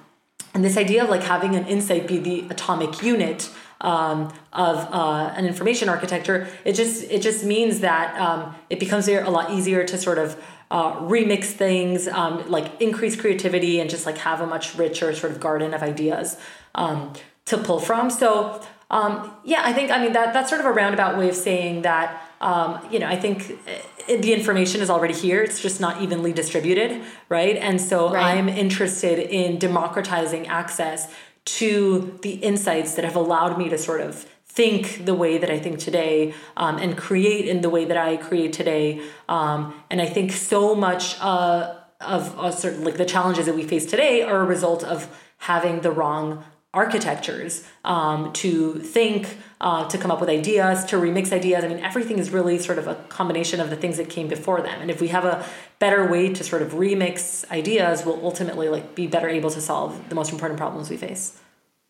and 0.53 0.63
this 0.63 0.77
idea 0.77 1.03
of 1.03 1.09
like 1.09 1.23
having 1.23 1.55
an 1.55 1.65
insight 1.65 2.07
be 2.07 2.19
the 2.19 2.47
atomic 2.49 3.01
unit 3.01 3.49
um, 3.81 4.33
of 4.51 4.77
uh, 4.93 5.31
an 5.35 5.45
information 5.45 5.87
architecture, 5.87 6.49
it 6.65 6.73
just 6.73 7.09
it 7.09 7.21
just 7.21 7.45
means 7.45 7.79
that 7.79 8.19
um, 8.19 8.55
it 8.69 8.79
becomes 8.79 9.07
a 9.07 9.23
lot 9.29 9.51
easier 9.51 9.85
to 9.85 9.97
sort 9.97 10.17
of 10.17 10.41
uh, 10.71 10.95
remix 10.99 11.45
things, 11.45 12.07
um, 12.07 12.49
like 12.49 12.81
increase 12.81 13.15
creativity, 13.15 13.79
and 13.79 13.89
just 13.89 14.05
like 14.05 14.17
have 14.19 14.41
a 14.41 14.47
much 14.47 14.75
richer 14.75 15.13
sort 15.13 15.31
of 15.31 15.39
garden 15.39 15.73
of 15.73 15.81
ideas 15.81 16.37
um, 16.75 17.13
to 17.45 17.57
pull 17.57 17.79
from. 17.79 18.09
So 18.09 18.61
um, 18.91 19.31
yeah, 19.43 19.61
I 19.63 19.73
think 19.73 19.91
I 19.91 20.01
mean 20.01 20.13
that 20.13 20.33
that's 20.33 20.49
sort 20.49 20.61
of 20.61 20.67
a 20.67 20.71
roundabout 20.71 21.17
way 21.17 21.29
of 21.29 21.35
saying 21.35 21.83
that. 21.83 22.23
Um, 22.41 22.79
you 22.89 22.99
know, 22.99 23.07
I 23.07 23.17
think 23.17 23.59
uh, 23.67 24.15
the 24.17 24.33
information 24.33 24.79
is 24.79 24.89
already 24.89 25.13
here. 25.13 25.41
It's 25.41 25.61
just 25.61 25.81
not 25.81 26.01
evenly 26.01 26.31
distributed, 26.31 27.01
right? 27.27 27.57
And 27.57 27.81
so 27.81 28.13
right. 28.13 28.37
I'm 28.37 28.47
interested 28.47 29.19
in 29.19 29.59
democratizing 29.59 30.47
access 30.47 31.13
to 31.45 32.17
the 32.21 32.35
insights 32.35 32.95
that 32.95 33.03
have 33.03 33.17
allowed 33.17 33.57
me 33.57 33.67
to 33.69 33.77
sort 33.77 34.01
of 34.01 34.25
think 34.59 35.05
the 35.05 35.13
way 35.13 35.37
that 35.37 35.49
I 35.49 35.57
think 35.57 35.79
today 35.79 36.33
um, 36.57 36.75
and 36.83 36.97
create 36.97 37.47
in 37.47 37.61
the 37.61 37.69
way 37.69 37.85
that 37.85 37.95
I 37.95 38.17
create 38.17 38.51
today. 38.51 38.87
Um, 39.29 39.73
and 39.89 40.01
I 40.01 40.05
think 40.05 40.33
so 40.33 40.75
much 40.75 41.17
uh, 41.21 41.75
of 42.01 42.37
uh, 42.37 42.51
certain, 42.51 42.83
like 42.83 42.97
the 42.97 43.05
challenges 43.05 43.45
that 43.45 43.55
we 43.55 43.63
face 43.63 43.85
today 43.85 44.21
are 44.21 44.41
a 44.41 44.43
result 44.43 44.83
of 44.83 44.99
having 45.37 45.79
the 45.79 45.91
wrong 45.91 46.43
architectures 46.73 47.65
um, 47.85 48.33
to 48.33 48.79
think, 48.79 49.37
uh, 49.61 49.87
to 49.87 49.97
come 49.97 50.11
up 50.11 50.19
with 50.19 50.29
ideas, 50.29 50.83
to 50.91 50.97
remix 50.97 51.31
ideas. 51.31 51.63
I 51.63 51.69
mean, 51.69 51.79
everything 51.79 52.19
is 52.19 52.29
really 52.29 52.59
sort 52.59 52.79
of 52.79 52.87
a 52.89 52.95
combination 53.07 53.61
of 53.61 53.69
the 53.69 53.77
things 53.77 53.95
that 53.95 54.09
came 54.09 54.27
before 54.27 54.61
them. 54.61 54.81
And 54.81 54.91
if 54.91 54.99
we 54.99 55.07
have 55.07 55.23
a 55.23 55.45
better 55.79 56.05
way 56.11 56.33
to 56.33 56.43
sort 56.43 56.63
of 56.63 56.73
remix 56.73 57.49
ideas, 57.49 58.05
we'll 58.05 58.23
ultimately 58.25 58.67
like 58.67 58.93
be 58.93 59.07
better 59.07 59.29
able 59.29 59.51
to 59.51 59.61
solve 59.61 60.09
the 60.09 60.15
most 60.15 60.33
important 60.33 60.59
problems 60.59 60.89
we 60.89 60.97
face. 60.97 61.39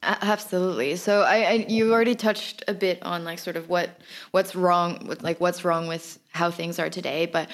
Absolutely. 0.01 0.95
So 0.95 1.21
I, 1.21 1.35
I, 1.35 1.65
you 1.67 1.91
already 1.93 2.15
touched 2.15 2.63
a 2.67 2.73
bit 2.73 3.03
on 3.03 3.25
like 3.25 3.37
sort 3.37 3.57
of 3.57 3.67
what 3.67 3.89
what's 4.31 4.55
wrong 4.55 5.05
with 5.07 5.23
like 5.23 5.41
what's 5.41 5.65
wrong 5.65 5.87
with 5.87 6.19
how 6.31 6.51
things 6.51 6.79
are 6.79 6.89
today, 6.89 7.25
but 7.25 7.49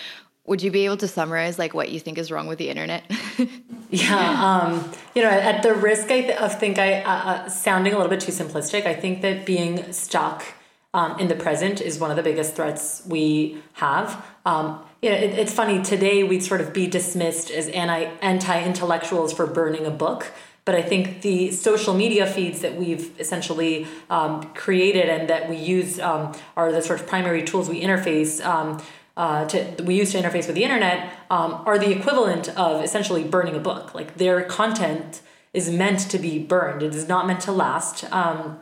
would 0.46 0.62
you 0.62 0.70
be 0.70 0.86
able 0.86 0.98
to 0.98 1.08
summarize 1.08 1.58
like 1.58 1.74
what 1.74 1.90
you 1.90 2.00
think 2.00 2.18
is 2.20 2.32
wrong 2.32 2.48
with 2.48 2.60
the 2.60 2.70
internet? 2.70 3.04
yeah, 3.90 4.44
um, 4.44 4.92
you 5.16 5.24
know, 5.24 5.30
at 5.30 5.64
the 5.64 5.74
risk 5.74 6.12
I 6.12 6.22
th- 6.22 6.38
of 6.38 6.60
think 6.60 6.78
I 6.78 7.02
uh, 7.02 7.10
uh, 7.10 7.50
sounding 7.50 7.94
a 7.94 7.98
little 7.98 8.12
bit 8.12 8.20
too 8.20 8.32
simplistic, 8.32 8.86
I 8.86 8.94
think 8.94 9.22
that 9.22 9.46
being 9.46 9.92
stuck 9.92 10.46
um, 10.94 11.20
in 11.20 11.28
the 11.28 11.36
present 11.36 11.82
is 11.82 12.00
one 12.00 12.12
of 12.12 12.16
the 12.16 12.24
biggest 12.24 12.56
threats 12.56 13.04
we 13.08 13.62
have. 13.74 14.24
Um, 14.46 14.82
you 15.02 15.10
know, 15.10 15.16
it, 15.16 15.32
it's 15.32 15.54
funny 15.54 15.82
today 15.82 16.24
we'd 16.24 16.44
sort 16.44 16.62
of 16.62 16.74
be 16.74 16.86
dismissed 16.86 17.50
as 17.50 17.68
anti 17.70 18.04
anti 18.22 18.64
intellectuals 18.64 19.34
for 19.34 19.48
burning 19.48 19.86
a 19.86 19.92
book. 19.92 20.32
But 20.66 20.74
I 20.74 20.82
think 20.82 21.22
the 21.22 21.52
social 21.52 21.94
media 21.94 22.26
feeds 22.26 22.62
that 22.62 22.76
we've 22.76 23.12
essentially 23.20 23.88
um, 24.10 24.42
created 24.56 25.10
and 25.10 25.30
that 25.30 25.48
we 25.48 25.58
use 25.58 26.00
um, 26.00 26.34
are 26.58 26.72
the 26.72 26.82
sort 26.82 27.00
of 27.00 27.08
primary 27.08 27.44
tools 27.44 27.70
we 27.70 27.82
interface 27.82 28.44
um, 28.44 28.82
uh, 29.18 29.46
to 29.46 29.84
we 29.84 29.96
use 29.96 30.12
to 30.12 30.18
interface 30.18 30.48
with 30.48 30.56
the 30.56 30.64
internet 30.64 31.14
um, 31.30 31.62
are 31.66 31.78
the 31.78 31.92
equivalent 31.92 32.50
of 32.58 32.84
essentially 32.84 33.24
burning 33.24 33.56
a 33.56 33.60
book. 33.60 33.94
Like 33.94 34.16
their 34.18 34.44
content 34.44 35.22
is 35.54 35.70
meant 35.70 36.00
to 36.12 36.20
be 36.20 36.40
burned. 36.40 36.84
It 36.84 36.94
is 36.94 37.08
not 37.08 37.26
meant 37.28 37.42
to 37.42 37.52
last. 37.52 38.04
Um, 38.12 38.60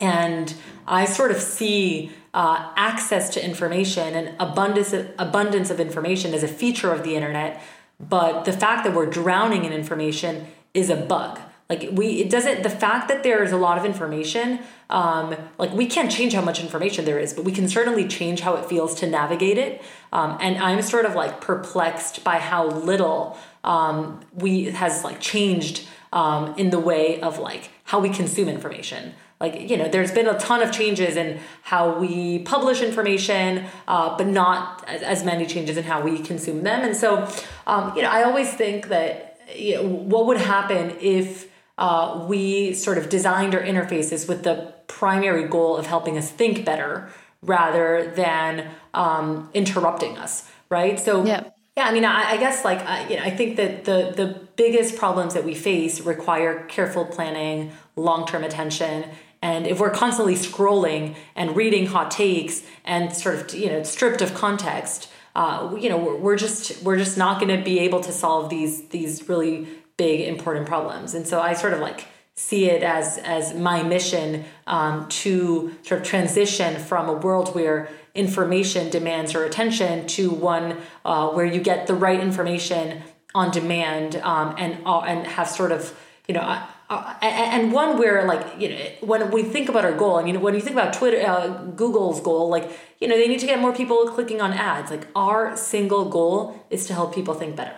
and 0.00 0.54
I 0.86 1.04
sort 1.04 1.30
of 1.30 1.38
see 1.38 2.12
uh, 2.32 2.70
access 2.76 3.30
to 3.30 3.44
information 3.44 4.14
and 4.14 4.36
abundance 4.40 4.92
of, 4.92 5.10
abundance 5.18 5.70
of 5.70 5.80
information 5.80 6.32
as 6.34 6.42
a 6.42 6.48
feature 6.48 6.92
of 6.92 7.02
the 7.02 7.16
internet. 7.16 7.60
But 7.98 8.44
the 8.44 8.52
fact 8.52 8.84
that 8.84 8.94
we're 8.94 9.10
drowning 9.10 9.64
in 9.64 9.72
information 9.72 10.46
is 10.74 10.90
a 10.90 10.96
bug. 10.96 11.40
Like 11.68 11.88
we, 11.92 12.20
it 12.20 12.30
doesn't. 12.30 12.62
The 12.62 12.70
fact 12.70 13.08
that 13.08 13.22
there 13.22 13.44
is 13.44 13.52
a 13.52 13.56
lot 13.56 13.78
of 13.78 13.84
information 13.84 14.58
um, 14.90 15.36
like 15.56 15.72
we 15.72 15.86
can't 15.86 16.10
change 16.10 16.34
how 16.34 16.42
much 16.42 16.60
information 16.60 17.04
there 17.04 17.18
is, 17.18 17.32
but 17.32 17.44
we 17.44 17.52
can 17.52 17.68
certainly 17.68 18.06
change 18.08 18.40
how 18.40 18.56
it 18.56 18.66
feels 18.66 18.94
to 18.96 19.06
navigate 19.06 19.56
it. 19.56 19.80
Um, 20.12 20.36
and 20.40 20.58
I'm 20.58 20.82
sort 20.82 21.06
of 21.06 21.14
like 21.14 21.40
perplexed 21.40 22.24
by 22.24 22.38
how 22.38 22.66
little 22.66 23.38
um, 23.62 24.20
we 24.34 24.64
has 24.64 25.04
like 25.04 25.20
changed 25.20 25.86
um, 26.12 26.54
in 26.58 26.70
the 26.70 26.80
way 26.80 27.20
of 27.20 27.38
like 27.38 27.70
how 27.84 28.00
we 28.00 28.10
consume 28.10 28.48
information. 28.48 29.14
Like 29.40 29.70
you 29.70 29.76
know, 29.76 29.88
there's 29.88 30.10
been 30.10 30.26
a 30.26 30.38
ton 30.38 30.60
of 30.60 30.72
changes 30.72 31.16
in 31.16 31.38
how 31.62 31.98
we 31.98 32.40
publish 32.40 32.82
information, 32.82 33.66
uh, 33.86 34.16
but 34.18 34.26
not 34.26 34.84
as, 34.88 35.02
as, 35.02 35.24
many 35.24 35.46
changes 35.46 35.76
in 35.76 35.84
how 35.84 36.02
we 36.02 36.18
consume 36.18 36.62
them. 36.62 36.84
And 36.84 36.94
so, 36.94 37.26
um, 37.66 37.96
you 37.96 38.02
know, 38.02 38.10
I 38.10 38.24
always 38.24 38.52
think 38.52 38.88
that 38.88 39.29
you 39.54 39.76
know, 39.76 39.86
what 39.86 40.26
would 40.26 40.38
happen 40.38 40.96
if 41.00 41.48
uh, 41.78 42.26
we 42.28 42.74
sort 42.74 42.98
of 42.98 43.08
designed 43.08 43.54
our 43.54 43.62
interfaces 43.62 44.28
with 44.28 44.42
the 44.42 44.74
primary 44.86 45.48
goal 45.48 45.76
of 45.76 45.86
helping 45.86 46.18
us 46.18 46.30
think 46.30 46.64
better 46.64 47.08
rather 47.42 48.12
than 48.14 48.70
um, 48.92 49.48
interrupting 49.54 50.18
us, 50.18 50.48
right? 50.68 51.00
So, 51.00 51.24
yeah. 51.24 51.50
Yeah, 51.76 51.86
I 51.86 51.92
mean, 51.92 52.04
I, 52.04 52.32
I 52.32 52.36
guess 52.36 52.64
like 52.64 52.80
I, 52.80 53.08
you 53.08 53.16
know, 53.16 53.22
I 53.22 53.30
think 53.30 53.56
that 53.56 53.84
the 53.84 54.12
the 54.14 54.48
biggest 54.56 54.96
problems 54.96 55.34
that 55.34 55.44
we 55.44 55.54
face 55.54 56.00
require 56.00 56.64
careful 56.66 57.06
planning, 57.06 57.72
long 57.96 58.26
term 58.26 58.42
attention, 58.42 59.04
and 59.40 59.66
if 59.66 59.78
we're 59.78 59.90
constantly 59.90 60.34
scrolling 60.34 61.14
and 61.34 61.56
reading 61.56 61.86
hot 61.86 62.10
takes 62.10 62.62
and 62.84 63.14
sort 63.14 63.36
of 63.36 63.54
you 63.54 63.68
know 63.68 63.82
stripped 63.84 64.20
of 64.20 64.34
context, 64.34 65.10
uh, 65.34 65.76
you 65.78 65.88
know, 65.88 65.96
we're, 65.96 66.16
we're 66.16 66.36
just 66.36 66.82
we're 66.82 66.96
just 66.96 67.16
not 67.16 67.40
going 67.40 67.56
to 67.56 67.62
be 67.62 67.80
able 67.80 68.00
to 68.00 68.12
solve 68.12 68.50
these 68.50 68.88
these 68.88 69.28
really 69.28 69.68
big 69.96 70.26
important 70.28 70.66
problems. 70.66 71.14
And 71.14 71.26
so 71.26 71.40
I 71.40 71.52
sort 71.54 71.72
of 71.72 71.80
like 71.80 72.06
see 72.34 72.70
it 72.70 72.82
as 72.82 73.18
as 73.18 73.54
my 73.54 73.82
mission 73.82 74.44
um, 74.66 75.08
to 75.08 75.74
sort 75.82 76.00
of 76.00 76.06
transition 76.06 76.80
from 76.80 77.08
a 77.08 77.12
world 77.12 77.54
where 77.54 77.88
information 78.14 78.90
demands 78.90 79.34
your 79.34 79.44
attention 79.44 80.06
to 80.08 80.30
one 80.30 80.78
uh, 81.04 81.28
where 81.28 81.46
you 81.46 81.60
get 81.60 81.86
the 81.86 81.94
right 81.94 82.18
information 82.18 83.02
on 83.34 83.50
demand 83.52 84.16
um, 84.16 84.54
and 84.58 84.78
uh, 84.84 85.00
and 85.00 85.26
have 85.26 85.48
sort 85.48 85.72
of 85.72 85.98
you 86.26 86.34
know. 86.34 86.62
Uh, 86.90 87.14
and 87.22 87.70
one 87.72 87.96
where 87.98 88.26
like 88.26 88.44
you 88.58 88.68
know 88.68 88.76
when 89.00 89.30
we 89.30 89.44
think 89.44 89.68
about 89.68 89.84
our 89.84 89.96
goal 89.96 90.16
i 90.16 90.24
mean 90.24 90.40
when 90.40 90.54
you 90.54 90.60
think 90.60 90.74
about 90.74 90.92
twitter 90.92 91.24
uh, 91.24 91.46
google's 91.76 92.20
goal 92.20 92.48
like 92.48 92.68
you 93.00 93.08
know 93.08 93.16
they 93.16 93.26
need 93.26 93.40
to 93.40 93.46
get 93.46 93.58
more 93.58 93.72
people 93.72 94.06
clicking 94.08 94.40
on 94.40 94.52
ads. 94.52 94.90
Like 94.90 95.08
our 95.16 95.56
single 95.56 96.08
goal 96.08 96.64
is 96.70 96.86
to 96.86 96.94
help 96.94 97.14
people 97.14 97.34
think 97.34 97.56
better. 97.56 97.76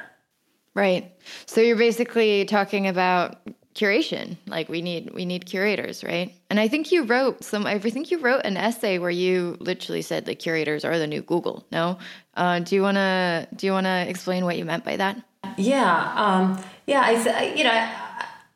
Right. 0.74 1.12
So 1.46 1.60
you're 1.60 1.76
basically 1.76 2.44
talking 2.44 2.88
about 2.88 3.38
curation. 3.74 4.36
Like 4.46 4.68
we 4.68 4.82
need 4.82 5.14
we 5.14 5.24
need 5.24 5.46
curators 5.46 6.04
right? 6.04 6.34
And 6.50 6.60
i 6.60 6.68
think 6.68 6.92
you 6.92 7.04
wrote 7.04 7.42
some 7.42 7.66
i 7.66 7.78
think 7.78 8.10
you 8.10 8.18
wrote 8.18 8.42
an 8.44 8.58
essay 8.58 8.98
where 8.98 9.10
you 9.10 9.56
literally 9.60 10.02
said 10.02 10.26
the 10.26 10.34
curators 10.34 10.84
are 10.84 10.98
the 10.98 11.06
new 11.06 11.22
google 11.22 11.64
no? 11.72 11.98
Uh, 12.34 12.58
do 12.60 12.74
you 12.74 12.82
want 12.82 12.96
to 12.96 13.48
do 13.56 13.66
you 13.66 13.72
want 13.72 13.86
to 13.86 14.08
explain 14.08 14.44
what 14.44 14.58
you 14.58 14.64
meant 14.66 14.84
by 14.84 14.96
that? 14.96 15.22
Yeah 15.56 16.12
um, 16.16 16.62
yeah 16.86 17.02
i 17.02 17.54
you 17.56 17.64
know 17.64 17.88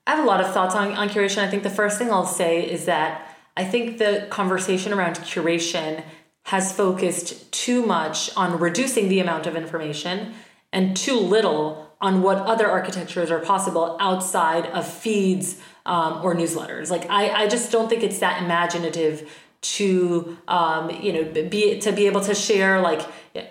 I, 0.06 0.16
have 0.16 0.24
a 0.24 0.26
lot 0.26 0.40
of 0.40 0.52
thoughts 0.52 0.74
on, 0.74 0.92
on 0.92 1.08
curation 1.08 1.38
i 1.38 1.48
think 1.48 1.62
the 1.62 1.70
first 1.70 1.98
thing 1.98 2.10
i'll 2.10 2.26
say 2.26 2.68
is 2.68 2.84
that 2.86 3.28
i 3.56 3.64
think 3.64 3.98
the 3.98 4.26
conversation 4.30 4.92
around 4.92 5.16
curation 5.16 6.02
has 6.44 6.72
focused 6.72 7.50
too 7.52 7.84
much 7.84 8.34
on 8.36 8.58
reducing 8.60 9.08
the 9.08 9.20
amount 9.20 9.46
of 9.46 9.56
information 9.56 10.34
and 10.72 10.96
too 10.96 11.18
little 11.18 11.86
on 12.00 12.22
what 12.22 12.38
other 12.38 12.70
architectures 12.70 13.30
are 13.30 13.40
possible 13.40 13.96
outside 14.00 14.66
of 14.66 14.86
feeds 14.86 15.60
um, 15.86 16.20
or 16.22 16.34
newsletters. 16.34 16.90
Like 16.90 17.08
I, 17.08 17.44
I 17.44 17.48
just 17.48 17.72
don't 17.72 17.88
think 17.88 18.02
it's 18.02 18.18
that 18.18 18.42
imaginative 18.42 19.30
to 19.60 20.36
um, 20.48 20.90
you 20.90 21.12
know 21.12 21.48
be 21.48 21.78
to 21.80 21.92
be 21.92 22.06
able 22.06 22.20
to 22.20 22.34
share 22.34 22.80
like 22.80 23.00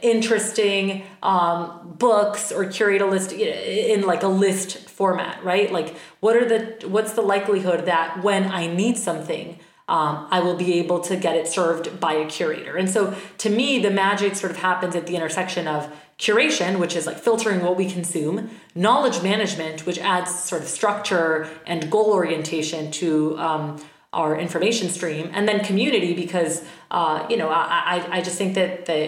interesting 0.01 1.03
um, 1.23 1.95
books 1.97 2.51
or 2.51 2.65
curate 2.65 3.01
a 3.01 3.05
list 3.05 3.31
in 3.31 4.01
like 4.01 4.23
a 4.23 4.27
list 4.27 4.77
format 4.89 5.43
right 5.43 5.71
like 5.71 5.95
what 6.19 6.35
are 6.35 6.45
the 6.45 6.87
what's 6.87 7.13
the 7.13 7.21
likelihood 7.21 7.85
that 7.85 8.23
when 8.23 8.45
i 8.45 8.65
need 8.65 8.97
something 8.97 9.59
um, 9.87 10.27
I 10.31 10.39
will 10.39 10.55
be 10.55 10.79
able 10.79 10.99
to 11.01 11.15
get 11.15 11.35
it 11.35 11.47
served 11.47 11.99
by 11.99 12.13
a 12.13 12.27
curator. 12.27 12.75
And 12.75 12.89
so 12.89 13.15
to 13.37 13.49
me, 13.51 13.77
the 13.77 13.91
magic 13.91 14.35
sort 14.35 14.51
of 14.51 14.57
happens 14.57 14.95
at 14.95 15.05
the 15.05 15.15
intersection 15.15 15.67
of 15.67 15.93
curation, 16.17 16.79
which 16.79 16.95
is 16.95 17.05
like 17.05 17.19
filtering 17.19 17.61
what 17.61 17.75
we 17.75 17.91
consume, 17.91 18.49
knowledge 18.73 19.21
management, 19.21 19.85
which 19.85 19.99
adds 19.99 20.33
sort 20.33 20.63
of 20.63 20.67
structure 20.67 21.47
and 21.67 21.91
goal 21.91 22.11
orientation 22.13 22.89
to 22.91 23.37
um, 23.37 23.79
our 24.15 24.39
information 24.39 24.89
stream, 24.89 25.29
and 25.33 25.47
then 25.47 25.63
community, 25.63 26.13
because 26.13 26.63
uh, 26.89 27.27
you 27.29 27.37
know 27.37 27.49
I, 27.49 28.07
I 28.17 28.21
just 28.21 28.37
think 28.37 28.55
that 28.55 28.85
the 28.85 28.99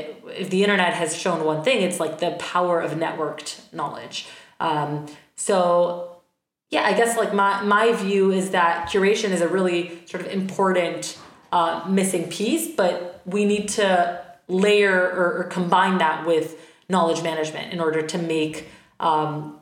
if 0.42 0.50
the 0.50 0.62
internet 0.64 0.94
has 0.94 1.16
shown 1.16 1.46
one 1.46 1.64
thing, 1.64 1.82
it's 1.82 2.00
like 2.00 2.20
the 2.20 2.32
power 2.54 2.80
of 2.82 2.92
networked 2.92 3.74
knowledge. 3.74 4.28
Um, 4.60 5.08
so 5.36 6.22
yeah, 6.70 6.84
I 6.84 6.94
guess 6.94 7.18
like 7.18 7.34
my 7.34 7.64
my 7.64 7.94
view 7.94 8.32
is 8.32 8.52
that 8.52 8.90
curation 8.90 9.30
is 9.32 9.42
a 9.42 9.48
really 9.48 10.06
sort 10.06 10.26
of 10.26 10.32
important 10.32 11.18
uh, 11.52 11.86
missing 11.88 12.30
piece, 12.30 12.76
but 12.76 13.22
we 13.26 13.46
need 13.46 13.70
to 13.70 14.22
layer 14.50 14.94
or, 14.94 15.40
or 15.40 15.44
combine 15.46 15.98
that 16.00 16.26
with 16.26 16.60
knowledge 16.90 17.24
management 17.24 17.74
in 17.74 17.80
order 17.80 18.02
to 18.02 18.18
make 18.18 18.68
um, 19.00 19.60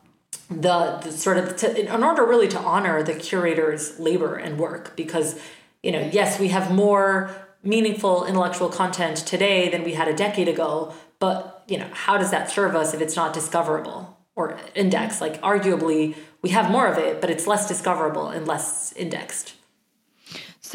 the, 0.50 1.00
the 1.04 1.12
sort 1.12 1.38
of 1.38 1.56
to, 1.58 1.80
in 1.80 2.04
order 2.04 2.26
really 2.26 2.48
to 2.50 2.60
honor 2.60 3.02
the 3.04 3.14
curator's 3.14 4.00
labor 4.00 4.36
and 4.36 4.60
work 4.60 4.96
because 4.96 5.40
you 5.82 5.92
know 5.92 6.10
yes 6.12 6.40
we 6.40 6.50
have 6.50 6.72
more 6.72 7.32
meaningful 7.64 8.26
intellectual 8.26 8.70
content 8.70 9.18
today 9.18 9.70
than 9.70 9.84
we 9.84 9.94
had 9.94 10.08
a 10.08 10.16
decade 10.16 10.48
ago 10.48 10.94
but 11.20 11.64
you 11.68 11.78
know 11.78 11.90
how 11.94 12.18
does 12.18 12.32
that 12.32 12.50
serve 12.50 12.76
us 12.76 12.94
if 12.94 13.02
it's 13.02 13.16
not 13.16 13.34
discoverable 13.34 14.16
or 14.36 14.58
indexed? 14.76 15.22
Like 15.22 15.42
arguably 15.42 16.16
we 16.42 16.50
have 16.50 16.70
more 16.70 16.88
of 16.88 16.98
it 16.98 17.22
but 17.22 17.30
it's 17.30 17.48
less 17.48 17.68
discoverable 17.68 18.28
and 18.28 18.46
less 18.46 18.94
indexed 18.94 19.56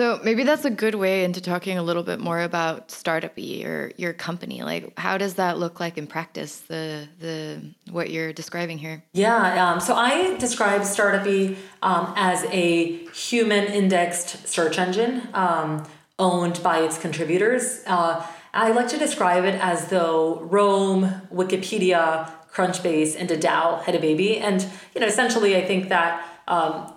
so 0.00 0.18
maybe 0.24 0.44
that's 0.44 0.64
a 0.64 0.70
good 0.70 0.94
way 0.94 1.24
into 1.24 1.42
talking 1.42 1.76
a 1.76 1.82
little 1.82 2.02
bit 2.02 2.20
more 2.20 2.40
about 2.40 2.88
Startupy 2.88 3.66
or 3.66 3.92
your 3.98 4.14
company. 4.14 4.62
Like, 4.62 4.98
how 4.98 5.18
does 5.18 5.34
that 5.34 5.58
look 5.58 5.78
like 5.78 5.98
in 5.98 6.06
practice? 6.06 6.60
The 6.60 7.06
the 7.18 7.60
what 7.90 8.08
you're 8.08 8.32
describing 8.32 8.78
here. 8.78 9.04
Yeah. 9.12 9.62
Um, 9.62 9.78
so 9.78 9.94
I 9.94 10.38
describe 10.38 10.80
Startupy 10.82 11.54
um, 11.82 12.14
as 12.16 12.44
a 12.44 13.04
human 13.08 13.66
indexed 13.66 14.48
search 14.48 14.78
engine 14.78 15.28
um, 15.34 15.86
owned 16.18 16.62
by 16.62 16.78
its 16.78 16.96
contributors. 16.96 17.82
Uh, 17.86 18.26
I 18.54 18.72
like 18.72 18.88
to 18.88 18.96
describe 18.96 19.44
it 19.44 19.56
as 19.56 19.88
though 19.88 20.40
Roam, 20.40 21.28
Wikipedia, 21.30 22.32
Crunchbase, 22.54 23.16
and 23.18 23.28
DAO 23.28 23.82
had 23.82 23.94
a 23.94 24.00
baby, 24.00 24.38
and 24.38 24.66
you 24.94 25.02
know, 25.02 25.06
essentially, 25.06 25.56
I 25.56 25.66
think 25.66 25.90
that 25.90 26.26
um, 26.48 26.90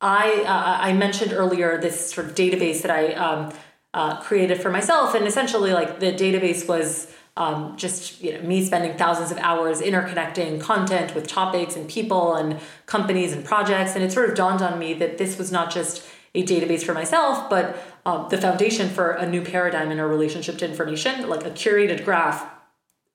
I 0.00 0.42
uh, 0.46 0.84
I 0.86 0.92
mentioned 0.92 1.32
earlier 1.32 1.78
this 1.78 2.12
sort 2.12 2.26
of 2.28 2.34
database 2.34 2.82
that 2.82 2.90
I 2.90 3.12
um, 3.14 3.52
uh, 3.92 4.20
created 4.20 4.60
for 4.60 4.70
myself, 4.70 5.14
and 5.14 5.26
essentially 5.26 5.72
like 5.72 6.00
the 6.00 6.12
database 6.12 6.66
was 6.66 7.12
um, 7.36 7.76
just 7.76 8.22
you 8.22 8.32
know 8.32 8.40
me 8.42 8.64
spending 8.64 8.96
thousands 8.96 9.30
of 9.30 9.38
hours 9.38 9.80
interconnecting 9.80 10.60
content 10.60 11.14
with 11.14 11.26
topics 11.26 11.76
and 11.76 11.88
people 11.88 12.34
and 12.34 12.58
companies 12.86 13.32
and 13.32 13.44
projects, 13.44 13.94
and 13.94 14.02
it 14.02 14.12
sort 14.12 14.28
of 14.28 14.34
dawned 14.34 14.62
on 14.62 14.78
me 14.78 14.94
that 14.94 15.18
this 15.18 15.36
was 15.36 15.52
not 15.52 15.70
just 15.70 16.06
a 16.34 16.44
database 16.44 16.82
for 16.82 16.94
myself, 16.94 17.50
but 17.50 17.76
um, 18.06 18.28
the 18.30 18.38
foundation 18.38 18.88
for 18.88 19.10
a 19.10 19.28
new 19.28 19.42
paradigm 19.42 19.90
in 19.90 19.98
our 19.98 20.08
relationship 20.08 20.58
to 20.58 20.64
information, 20.64 21.28
like 21.28 21.44
a 21.44 21.50
curated 21.50 22.04
graph 22.04 22.48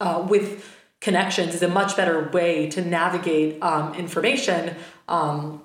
uh, 0.02 0.26
with 0.28 0.66
connections 1.02 1.56
is 1.56 1.62
a 1.62 1.68
much 1.68 1.96
better 1.96 2.30
way 2.30 2.70
to 2.70 2.84
navigate 2.84 3.62
um, 3.64 3.94
information 3.96 4.76
um, 5.08 5.62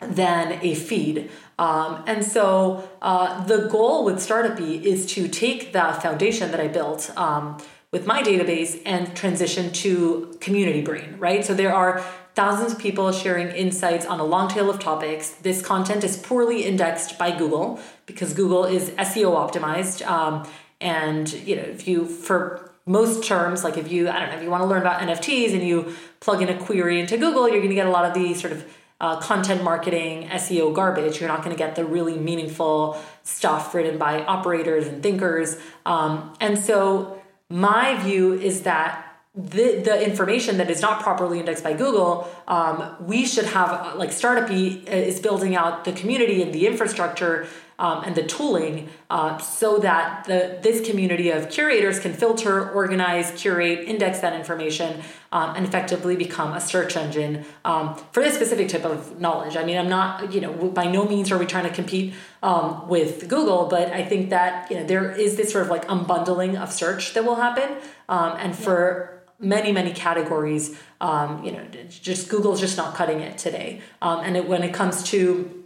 than 0.00 0.58
a 0.62 0.74
feed. 0.74 1.30
Um, 1.58 2.04
and 2.06 2.24
so 2.24 2.88
uh, 3.00 3.44
the 3.44 3.68
goal 3.68 4.04
with 4.04 4.16
Startupy 4.16 4.82
is 4.82 5.06
to 5.14 5.28
take 5.28 5.72
the 5.72 5.98
foundation 6.02 6.50
that 6.50 6.60
I 6.60 6.68
built 6.68 7.10
um, 7.16 7.58
with 7.92 8.06
my 8.06 8.22
database 8.22 8.80
and 8.84 9.16
transition 9.16 9.72
to 9.72 10.36
Community 10.40 10.82
Brain, 10.82 11.16
right? 11.18 11.44
So 11.44 11.54
there 11.54 11.74
are 11.74 12.04
thousands 12.34 12.74
of 12.74 12.78
people 12.78 13.10
sharing 13.12 13.48
insights 13.48 14.04
on 14.04 14.20
a 14.20 14.24
long 14.24 14.48
tail 14.48 14.68
of 14.68 14.78
topics. 14.78 15.30
This 15.30 15.62
content 15.62 16.04
is 16.04 16.18
poorly 16.18 16.64
indexed 16.64 17.18
by 17.18 17.36
Google 17.36 17.80
because 18.04 18.34
Google 18.34 18.66
is 18.66 18.90
SEO 18.90 19.34
optimized. 19.34 20.06
Um, 20.06 20.46
and 20.80 21.32
you 21.32 21.56
know, 21.56 21.62
if 21.62 21.88
you 21.88 22.04
for 22.04 22.70
most 22.84 23.24
terms, 23.24 23.64
like 23.64 23.78
if 23.78 23.90
you 23.90 24.10
I 24.10 24.20
don't 24.20 24.28
know, 24.28 24.36
if 24.36 24.42
you 24.42 24.50
want 24.50 24.62
to 24.62 24.66
learn 24.66 24.82
about 24.82 25.00
NFTs 25.00 25.54
and 25.54 25.66
you 25.66 25.94
plug 26.20 26.42
in 26.42 26.50
a 26.50 26.58
query 26.58 27.00
into 27.00 27.16
Google, 27.16 27.48
you're 27.48 27.58
going 27.58 27.70
to 27.70 27.74
get 27.74 27.86
a 27.86 27.90
lot 27.90 28.04
of 28.04 28.12
the 28.12 28.34
sort 28.34 28.52
of 28.52 28.64
uh, 29.00 29.20
content 29.20 29.62
marketing, 29.62 30.28
SEO 30.28 30.74
garbage. 30.74 31.20
You're 31.20 31.28
not 31.28 31.42
going 31.42 31.54
to 31.54 31.58
get 31.58 31.76
the 31.76 31.84
really 31.84 32.18
meaningful 32.18 33.00
stuff 33.22 33.74
written 33.74 33.98
by 33.98 34.24
operators 34.24 34.86
and 34.86 35.02
thinkers. 35.02 35.58
Um, 35.84 36.34
and 36.40 36.58
so, 36.58 37.22
my 37.48 37.96
view 38.02 38.32
is 38.32 38.62
that 38.62 39.05
the, 39.36 39.82
the 39.84 40.02
information 40.02 40.56
that 40.56 40.70
is 40.70 40.80
not 40.80 41.02
properly 41.02 41.38
indexed 41.40 41.62
by 41.62 41.74
Google, 41.74 42.26
um, 42.48 42.96
we 43.00 43.26
should 43.26 43.44
have, 43.44 43.96
like 43.96 44.08
Startupy 44.08 44.86
is 44.86 45.20
building 45.20 45.54
out 45.54 45.84
the 45.84 45.92
community 45.92 46.42
and 46.42 46.54
the 46.54 46.66
infrastructure 46.66 47.46
um, 47.78 48.02
and 48.04 48.14
the 48.14 48.22
tooling 48.22 48.88
uh, 49.10 49.36
so 49.36 49.78
that 49.78 50.24
the 50.24 50.58
this 50.62 50.88
community 50.88 51.30
of 51.30 51.50
curators 51.50 52.00
can 52.00 52.14
filter, 52.14 52.70
organize, 52.70 53.30
curate, 53.36 53.80
index 53.80 54.20
that 54.20 54.32
information, 54.32 55.02
um, 55.30 55.54
and 55.54 55.66
effectively 55.66 56.16
become 56.16 56.54
a 56.54 56.60
search 56.60 56.96
engine 56.96 57.44
um, 57.66 57.94
for 58.12 58.22
this 58.22 58.34
specific 58.34 58.68
type 58.70 58.84
of 58.84 59.20
knowledge. 59.20 59.56
I 59.56 59.64
mean, 59.64 59.76
I'm 59.76 59.90
not, 59.90 60.32
you 60.32 60.40
know, 60.40 60.52
by 60.52 60.86
no 60.86 61.06
means 61.06 61.30
are 61.30 61.36
we 61.36 61.44
trying 61.44 61.64
to 61.64 61.74
compete 61.74 62.14
um, 62.42 62.88
with 62.88 63.28
Google, 63.28 63.66
but 63.66 63.92
I 63.92 64.02
think 64.02 64.30
that 64.30 64.70
you 64.70 64.78
know 64.78 64.86
there 64.86 65.10
is 65.10 65.36
this 65.36 65.52
sort 65.52 65.64
of 65.64 65.70
like 65.70 65.86
unbundling 65.88 66.58
of 66.58 66.72
search 66.72 67.12
that 67.12 67.26
will 67.26 67.36
happen, 67.36 67.76
um, 68.08 68.36
and 68.38 68.56
for 68.56 69.15
many 69.38 69.72
many 69.72 69.92
categories 69.92 70.78
um, 71.00 71.42
you 71.44 71.52
know 71.52 71.64
just 71.88 72.28
google's 72.28 72.60
just 72.60 72.76
not 72.76 72.94
cutting 72.94 73.20
it 73.20 73.36
today 73.36 73.80
um, 74.02 74.20
and 74.20 74.36
it, 74.36 74.48
when 74.48 74.62
it 74.62 74.72
comes 74.72 75.02
to 75.02 75.64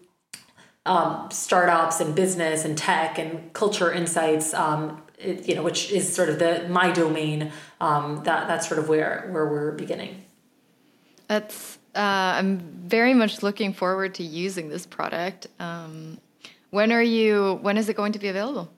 um, 0.87 1.29
startups 1.31 2.01
and 2.01 2.15
business 2.15 2.65
and 2.65 2.77
tech 2.77 3.19
and 3.19 3.53
culture 3.53 3.93
insights, 3.93 4.55
um, 4.55 5.03
it, 5.19 5.49
you 5.49 5.55
know, 5.55 5.63
which 5.63 5.91
is 5.91 6.13
sort 6.13 6.29
of 6.29 6.39
the 6.39 6.67
my 6.69 6.91
domain. 6.91 7.53
Um, 7.81 8.23
that 8.25 8.49
that's 8.49 8.67
sort 8.67 8.79
of 8.79 8.89
where 8.89 9.29
where 9.31 9.47
we're 9.47 9.73
beginning. 9.73 10.25
That's 11.29 11.79
uh, 11.95 12.39
I'm 12.39 12.59
very 12.87 13.15
much 13.15 13.43
looking 13.43 13.73
forward 13.73 14.15
to 14.17 14.23
using 14.23 14.69
this 14.69 14.87
product. 14.87 15.47
Um, 15.59 16.19
when 16.71 16.93
are 16.93 17.03
you? 17.03 17.59
When 17.63 17.77
is 17.77 17.89
it 17.89 17.97
going 17.97 18.13
to 18.13 18.19
be 18.19 18.29
available? 18.29 18.73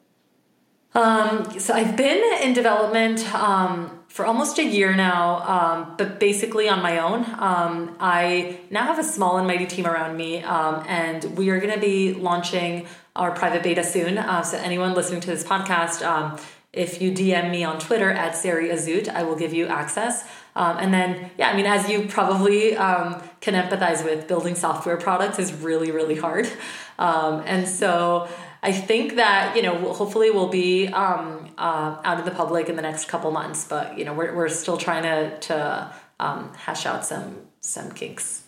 Um, 0.95 1.59
so 1.59 1.73
I've 1.73 1.97
been 1.97 2.23
in 2.43 2.53
development 2.53 3.35
um, 3.35 4.03
for 4.09 4.27
almost 4.27 4.59
a 4.59 4.65
year 4.65 4.95
now, 4.95 5.41
um, 5.49 5.95
but 5.97 6.21
basically 6.21 6.69
on 6.69 6.83
my 6.83 6.99
own. 6.99 7.25
Um, 7.39 7.97
I 7.99 8.59
now 8.71 8.85
have 8.85 8.99
a 8.99 9.05
small 9.05 9.39
and 9.39 9.47
mighty 9.47 9.67
team 9.67 9.87
around 9.87 10.17
me, 10.17 10.43
um, 10.43 10.85
and 10.87 11.25
we 11.37 11.49
are 11.49 11.59
going 11.61 11.73
to 11.73 11.81
be 11.81 12.13
launching 12.13 12.87
our 13.17 13.31
private 13.31 13.63
beta 13.63 13.83
soon. 13.83 14.19
Uh, 14.19 14.43
so 14.43 14.59
anyone 14.59 14.93
listening 14.95 15.21
to 15.23 15.29
this 15.29 15.45
podcast, 15.45 16.07
um, 16.07 16.39
if 16.75 17.01
you 17.01 17.13
DM 17.13 17.51
me 17.51 17.65
on 17.65 17.79
Twitter 17.79 18.11
at 18.11 18.37
Sari 18.37 18.69
Azout, 18.69 19.09
I 19.09 19.23
will 19.23 19.37
give 19.37 19.55
you 19.55 19.67
access. 19.67 20.29
Um, 20.55 20.77
and 20.79 20.93
then, 20.93 21.31
yeah, 21.39 21.51
I 21.51 21.57
mean, 21.57 21.67
as 21.67 21.89
you 21.89 22.07
probably 22.07 22.77
um, 22.77 23.23
can 23.41 23.55
empathize 23.55 24.05
with, 24.05 24.29
building 24.29 24.55
software 24.55 24.99
products 24.99 25.39
is 25.39 25.55
really, 25.55 25.91
really 25.91 26.17
hard. 26.17 26.51
and 26.99 27.67
so 27.67 28.29
I 28.63 28.73
think 28.73 29.17
that 29.17 29.57
you 29.57 29.63
know 29.63 29.93
hopefully 29.93 30.31
we'll 30.31 30.49
be 30.49 30.87
um, 30.89 31.49
uh, 31.59 32.01
out 32.05 32.19
in 32.21 32.25
the 32.25 32.31
public 32.31 32.69
in 32.69 32.77
the 32.77 32.83
next 32.83 33.07
couple 33.07 33.31
months, 33.31 33.65
but 33.65 33.99
you 33.99 34.05
know 34.05 34.15
we're 34.15 34.35
we're 34.35 34.49
still 34.49 34.77
trying 34.77 35.03
to 35.03 35.39
to 35.49 35.93
um, 36.21 36.53
hash 36.55 36.87
out 36.87 37.05
some 37.05 37.37
some 37.61 37.91
kinks. 37.91 38.45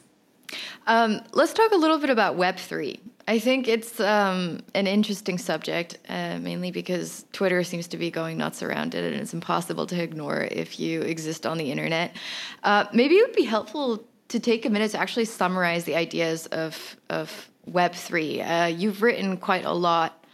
Um, 0.86 1.22
let's 1.32 1.52
talk 1.52 1.72
a 1.72 1.76
little 1.76 1.98
bit 1.98 2.10
about 2.10 2.36
Web 2.36 2.58
three. 2.58 3.00
I 3.26 3.38
think 3.38 3.68
it's 3.68 3.98
um, 4.00 4.60
an 4.74 4.86
interesting 4.86 5.38
subject, 5.38 5.98
uh, 6.08 6.38
mainly 6.38 6.70
because 6.70 7.24
Twitter 7.32 7.64
seems 7.64 7.88
to 7.88 7.96
be 7.96 8.10
going 8.10 8.36
nuts 8.36 8.62
around 8.62 8.94
it, 8.94 9.12
and 9.12 9.20
it's 9.20 9.32
impossible 9.32 9.86
to 9.86 10.00
ignore 10.00 10.42
if 10.42 10.78
you 10.78 11.00
exist 11.00 11.46
on 11.46 11.56
the 11.56 11.72
internet. 11.72 12.14
Uh, 12.62 12.84
maybe 12.92 13.14
it 13.16 13.26
would 13.26 13.36
be 13.36 13.44
helpful 13.44 14.04
to 14.28 14.38
take 14.38 14.66
a 14.66 14.70
minute 14.70 14.90
to 14.92 14.98
actually 14.98 15.24
summarize 15.24 15.84
the 15.84 15.96
ideas 15.96 16.46
of 16.46 16.96
of 17.08 17.50
Web3. 17.70 18.64
Uh, 18.64 18.66
you've 18.66 19.02
written 19.02 19.36
quite 19.36 19.64
a 19.64 19.72
lot 19.72 20.24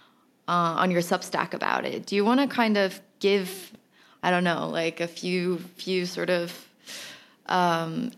uh, 0.48 0.76
on 0.78 0.90
your 0.90 1.02
Substack 1.02 1.54
about 1.54 1.84
it. 1.84 2.06
Do 2.06 2.16
you 2.16 2.24
want 2.24 2.40
to 2.40 2.46
kind 2.46 2.76
of 2.76 3.00
give, 3.20 3.72
I 4.22 4.30
don't 4.30 4.44
know, 4.44 4.68
like 4.68 5.00
a 5.00 5.06
few 5.06 5.58
few 5.76 6.06
sort 6.06 6.30
of 6.30 6.68
um, 7.46 8.12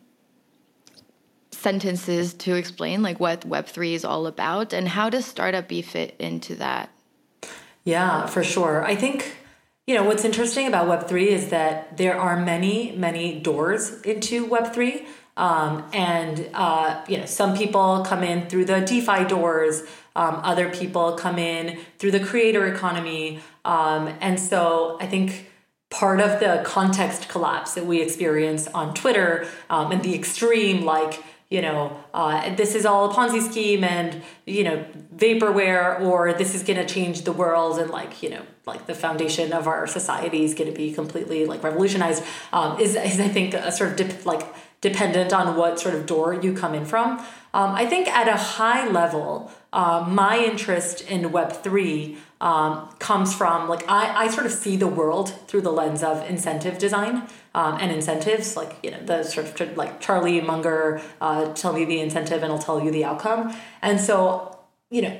sentences 1.50 2.34
to 2.34 2.54
explain 2.54 3.02
like 3.02 3.20
what 3.20 3.48
Web3 3.48 3.94
is 3.94 4.04
all 4.04 4.26
about 4.26 4.72
and 4.72 4.88
how 4.88 5.10
does 5.10 5.32
Startupy 5.32 5.84
fit 5.84 6.16
into 6.18 6.56
that? 6.56 6.90
Yeah, 7.84 8.26
for 8.26 8.42
sure. 8.44 8.84
I 8.84 8.94
think 8.94 9.36
you 9.86 9.94
know 9.94 10.04
what's 10.04 10.24
interesting 10.24 10.66
about 10.66 10.86
Web3 10.86 11.26
is 11.26 11.48
that 11.48 11.96
there 11.96 12.18
are 12.18 12.36
many, 12.36 12.92
many 12.92 13.40
doors 13.40 14.00
into 14.02 14.46
Web3. 14.46 15.06
Um, 15.36 15.84
and 15.92 16.48
uh, 16.54 17.04
you 17.08 17.18
know, 17.18 17.26
some 17.26 17.56
people 17.56 18.04
come 18.04 18.22
in 18.22 18.48
through 18.48 18.66
the 18.66 18.80
DeFi 18.80 19.24
doors. 19.24 19.82
Um, 20.14 20.40
other 20.42 20.68
people 20.68 21.12
come 21.12 21.38
in 21.38 21.78
through 21.98 22.10
the 22.10 22.20
creator 22.20 22.66
economy. 22.66 23.40
Um, 23.64 24.08
and 24.20 24.38
so 24.38 24.98
I 25.00 25.06
think 25.06 25.50
part 25.90 26.20
of 26.20 26.40
the 26.40 26.62
context 26.64 27.28
collapse 27.28 27.74
that 27.74 27.86
we 27.86 28.02
experience 28.02 28.66
on 28.68 28.94
Twitter 28.94 29.46
um, 29.70 29.92
and 29.92 30.02
the 30.02 30.14
extreme, 30.14 30.84
like 30.84 31.22
you 31.52 31.60
know, 31.60 32.02
uh, 32.14 32.54
this 32.54 32.74
is 32.74 32.86
all 32.86 33.10
a 33.10 33.14
Ponzi 33.14 33.42
scheme 33.42 33.84
and, 33.84 34.22
you 34.46 34.64
know, 34.64 34.86
vaporware, 35.14 36.00
or 36.00 36.32
this 36.32 36.54
is 36.54 36.62
going 36.62 36.78
to 36.78 36.86
change 36.86 37.24
the 37.24 37.32
world 37.32 37.78
and, 37.78 37.90
like, 37.90 38.22
you 38.22 38.30
know, 38.30 38.40
like 38.64 38.86
the 38.86 38.94
foundation 38.94 39.52
of 39.52 39.66
our 39.66 39.86
society 39.86 40.44
is 40.44 40.54
going 40.54 40.70
to 40.70 40.74
be 40.74 40.94
completely, 40.94 41.44
like, 41.44 41.62
revolutionized, 41.62 42.24
um, 42.54 42.80
is, 42.80 42.96
is, 42.96 43.20
I 43.20 43.28
think, 43.28 43.52
a 43.52 43.70
sort 43.70 43.90
of, 43.90 43.96
dip, 43.96 44.24
like, 44.24 44.46
dependent 44.82 45.32
on 45.32 45.56
what 45.56 45.80
sort 45.80 45.94
of 45.94 46.04
door 46.04 46.34
you 46.34 46.52
come 46.52 46.74
in 46.74 46.84
from. 46.84 47.18
Um, 47.54 47.74
I 47.74 47.86
think 47.86 48.08
at 48.08 48.28
a 48.28 48.36
high 48.36 48.86
level, 48.88 49.50
uh, 49.72 50.06
my 50.08 50.38
interest 50.38 51.00
in 51.02 51.30
Web3 51.30 52.18
um, 52.42 52.88
comes 52.98 53.32
from 53.34 53.68
like 53.68 53.88
I, 53.88 54.24
I 54.24 54.28
sort 54.28 54.46
of 54.46 54.52
see 54.52 54.76
the 54.76 54.88
world 54.88 55.30
through 55.46 55.60
the 55.60 55.70
lens 55.70 56.02
of 56.02 56.28
incentive 56.28 56.76
design 56.76 57.28
um, 57.54 57.78
and 57.80 57.92
incentives 57.92 58.56
like 58.56 58.76
you 58.82 58.90
know 58.90 59.00
the 59.00 59.22
sort 59.22 59.60
of 59.60 59.76
like 59.76 60.00
charlie 60.00 60.40
munger 60.40 61.00
uh, 61.20 61.52
tell 61.54 61.72
me 61.72 61.84
the 61.84 62.00
incentive 62.00 62.42
and 62.42 62.52
i'll 62.52 62.58
tell 62.58 62.82
you 62.82 62.90
the 62.90 63.04
outcome 63.04 63.56
and 63.80 64.00
so 64.00 64.58
you 64.90 65.02
know 65.02 65.16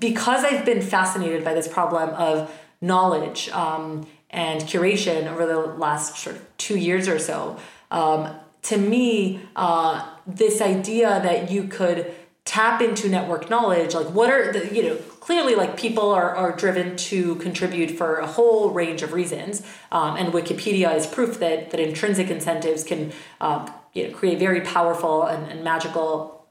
because 0.00 0.44
i've 0.44 0.64
been 0.64 0.82
fascinated 0.82 1.44
by 1.44 1.54
this 1.54 1.68
problem 1.68 2.10
of 2.10 2.52
knowledge 2.80 3.48
um, 3.50 4.04
and 4.30 4.62
curation 4.62 5.28
over 5.28 5.46
the 5.46 5.58
last 5.58 6.16
sort 6.16 6.34
of 6.34 6.56
two 6.58 6.76
years 6.76 7.06
or 7.06 7.20
so 7.20 7.56
um, 7.92 8.34
to 8.64 8.76
me 8.76 9.40
uh, 9.56 10.06
this 10.26 10.60
idea 10.60 11.20
that 11.22 11.50
you 11.50 11.64
could 11.64 12.12
tap 12.44 12.82
into 12.82 13.08
network 13.08 13.48
knowledge 13.48 13.94
like 13.94 14.08
what 14.08 14.30
are 14.30 14.52
the 14.52 14.74
you 14.74 14.82
know 14.82 14.96
clearly 14.96 15.54
like 15.54 15.78
people 15.78 16.10
are, 16.10 16.36
are 16.36 16.54
driven 16.54 16.94
to 16.94 17.36
contribute 17.36 17.90
for 17.90 18.16
a 18.16 18.26
whole 18.26 18.70
range 18.70 19.02
of 19.02 19.14
reasons 19.14 19.62
um, 19.92 20.16
and 20.16 20.32
wikipedia 20.34 20.94
is 20.94 21.06
proof 21.06 21.38
that 21.38 21.70
that 21.70 21.80
intrinsic 21.80 22.28
incentives 22.28 22.84
can 22.84 23.12
uh, 23.40 23.66
you 23.94 24.06
know 24.06 24.14
create 24.14 24.38
very 24.38 24.60
powerful 24.60 25.22
and, 25.22 25.50
and 25.50 25.64
magical 25.64 26.46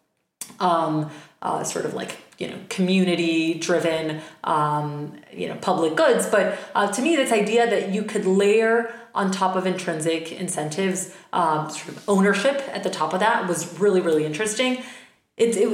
um, 0.60 1.12
uh, 1.44 1.64
sort 1.64 1.86
of 1.86 1.94
like 1.94 2.18
you 2.44 2.50
know 2.50 2.60
community 2.68 3.54
driven 3.54 4.20
um, 4.44 5.14
you 5.32 5.48
know 5.48 5.56
public 5.56 5.96
goods. 5.96 6.28
But 6.28 6.60
uh, 6.76 6.92
to 6.92 7.02
me 7.02 7.16
this 7.16 7.32
idea 7.32 7.70
that 7.70 7.94
you 7.94 8.04
could 8.04 8.26
layer 8.26 8.94
on 9.16 9.32
top 9.32 9.56
of 9.56 9.66
intrinsic 9.66 10.32
incentives 10.32 11.16
um, 11.32 11.70
sort 11.70 11.90
of 11.90 12.04
ownership 12.10 12.62
at 12.74 12.84
the 12.84 12.90
top 12.90 13.14
of 13.14 13.22
that 13.22 13.48
was 13.48 13.80
really 13.80 14.02
really 14.02 14.26
interesting. 14.26 14.84
It, 15.36 15.58
it, 15.58 15.68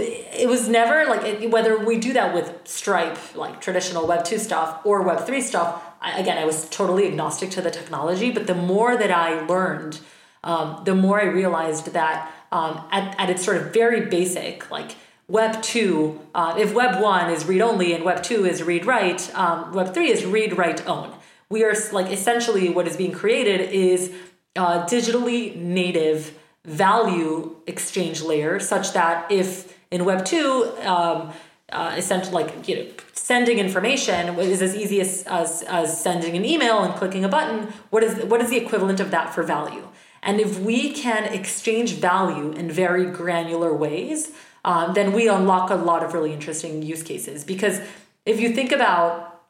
it 0.43 0.47
was 0.47 0.69
never 0.69 1.05
like 1.05 1.23
it, 1.23 1.51
whether 1.51 1.77
we 1.83 1.97
do 1.97 2.13
that 2.13 2.33
with 2.33 2.47
stripe 2.63 3.17
like 3.35 3.59
traditional 3.59 4.07
web 4.07 4.23
2 4.23 4.37
stuff 4.37 4.85
or 4.85 5.01
web 5.01 5.25
3 5.25 5.41
stuff 5.41 5.83
I, 6.01 6.17
again 6.17 6.37
i 6.37 6.45
was 6.45 6.69
totally 6.69 7.05
agnostic 7.07 7.49
to 7.51 7.61
the 7.61 7.71
technology. 7.71 8.31
But 8.31 8.47
the 8.47 8.55
more 8.55 8.95
that 8.95 9.11
i 9.11 9.45
learned 9.47 9.99
um, 10.45 10.83
the 10.85 10.95
more 10.95 11.19
i 11.19 11.25
realized 11.25 11.91
that 11.93 12.31
um, 12.51 12.81
at, 12.91 13.19
at 13.19 13.29
its 13.29 13.43
sort 13.43 13.57
of 13.57 13.73
very 13.73 14.01
basic 14.05 14.71
like 14.71 14.91
web 15.29 15.61
2 15.61 16.19
uh, 16.33 16.55
if 16.57 16.73
web 16.73 17.01
1 17.01 17.31
is 17.31 17.45
read 17.45 17.61
only 17.61 17.93
and 17.93 18.03
web 18.03 18.21
2 18.21 18.45
is 18.45 18.63
read 18.63 18.85
write 18.85 19.33
um, 19.35 19.71
web 19.73 19.93
3 19.93 20.09
is 20.09 20.25
read 20.25 20.57
write 20.57 20.85
own. 20.87 21.13
We 21.49 21.63
are 21.63 21.73
like 21.93 22.11
essentially 22.11 22.69
what 22.69 22.87
is 22.87 22.97
being 22.97 23.11
created 23.11 23.61
is 23.71 24.11
uh, 24.55 24.85
digitally 24.85 25.55
native 25.55 26.37
value 26.65 27.55
exchange 27.67 28.21
layer 28.21 28.59
such 28.59 28.93
that 28.93 29.31
if 29.31 29.77
in 29.91 30.03
web 30.03 30.25
2 30.25 30.73
um, 30.83 31.31
uh, 31.71 31.93
essentially 31.95 32.43
like 32.43 32.67
you 32.67 32.75
know 32.75 32.85
sending 33.13 33.59
information 33.59 34.39
is 34.39 34.61
as 34.63 34.75
easy 34.75 34.99
as, 34.99 35.23
as, 35.27 35.61
as 35.63 36.01
sending 36.01 36.35
an 36.35 36.43
email 36.43 36.79
and 36.79 36.95
clicking 36.95 37.23
a 37.23 37.29
button 37.29 37.71
what 37.91 38.03
is 38.03 38.25
what 38.25 38.41
is 38.41 38.49
the 38.49 38.57
equivalent 38.57 38.99
of 38.99 39.11
that 39.11 39.33
for 39.33 39.43
value? 39.43 39.87
And 40.21 40.41
if 40.41 40.59
we 40.59 40.91
can 40.91 41.23
exchange 41.31 41.93
value 41.93 42.51
in 42.51 42.69
very 42.69 43.05
granular 43.05 43.73
ways 43.73 44.33
um, 44.65 44.93
then 44.93 45.13
we 45.13 45.27
unlock 45.27 45.69
a 45.69 45.75
lot 45.75 46.03
of 46.03 46.13
really 46.13 46.33
interesting 46.33 46.81
use 46.81 47.03
cases. 47.03 47.43
Because 47.43 47.81
if 48.25 48.39
you 48.39 48.53
think 48.53 48.71
about 48.71 49.41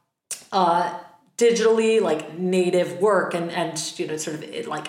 uh, 0.52 1.00
digitally 1.40 2.02
like 2.02 2.38
native 2.38 3.00
work 3.00 3.34
and 3.34 3.50
and 3.52 3.94
you 3.98 4.06
know 4.06 4.18
sort 4.18 4.44
of 4.44 4.68
like 4.68 4.88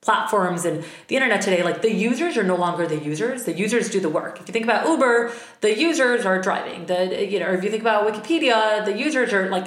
platforms 0.00 0.64
and 0.64 0.84
the 1.06 1.14
internet 1.14 1.40
today 1.40 1.62
like 1.62 1.80
the 1.80 1.92
users 1.92 2.36
are 2.36 2.42
no 2.42 2.56
longer 2.56 2.88
the 2.88 2.98
users. 2.98 3.44
The 3.44 3.52
users 3.52 3.88
do 3.88 4.00
the 4.00 4.08
work. 4.08 4.40
If 4.40 4.48
you 4.48 4.52
think 4.52 4.64
about 4.64 4.88
uber 4.88 5.32
the 5.60 5.78
users 5.78 6.24
are 6.24 6.40
driving. 6.40 6.86
The 6.86 7.30
you 7.30 7.38
know 7.38 7.46
or 7.48 7.54
if 7.54 7.62
you 7.62 7.70
think 7.70 7.82
about 7.82 8.10
wikipedia 8.10 8.84
the 8.84 8.96
users 8.96 9.32
are 9.32 9.48
like 9.50 9.66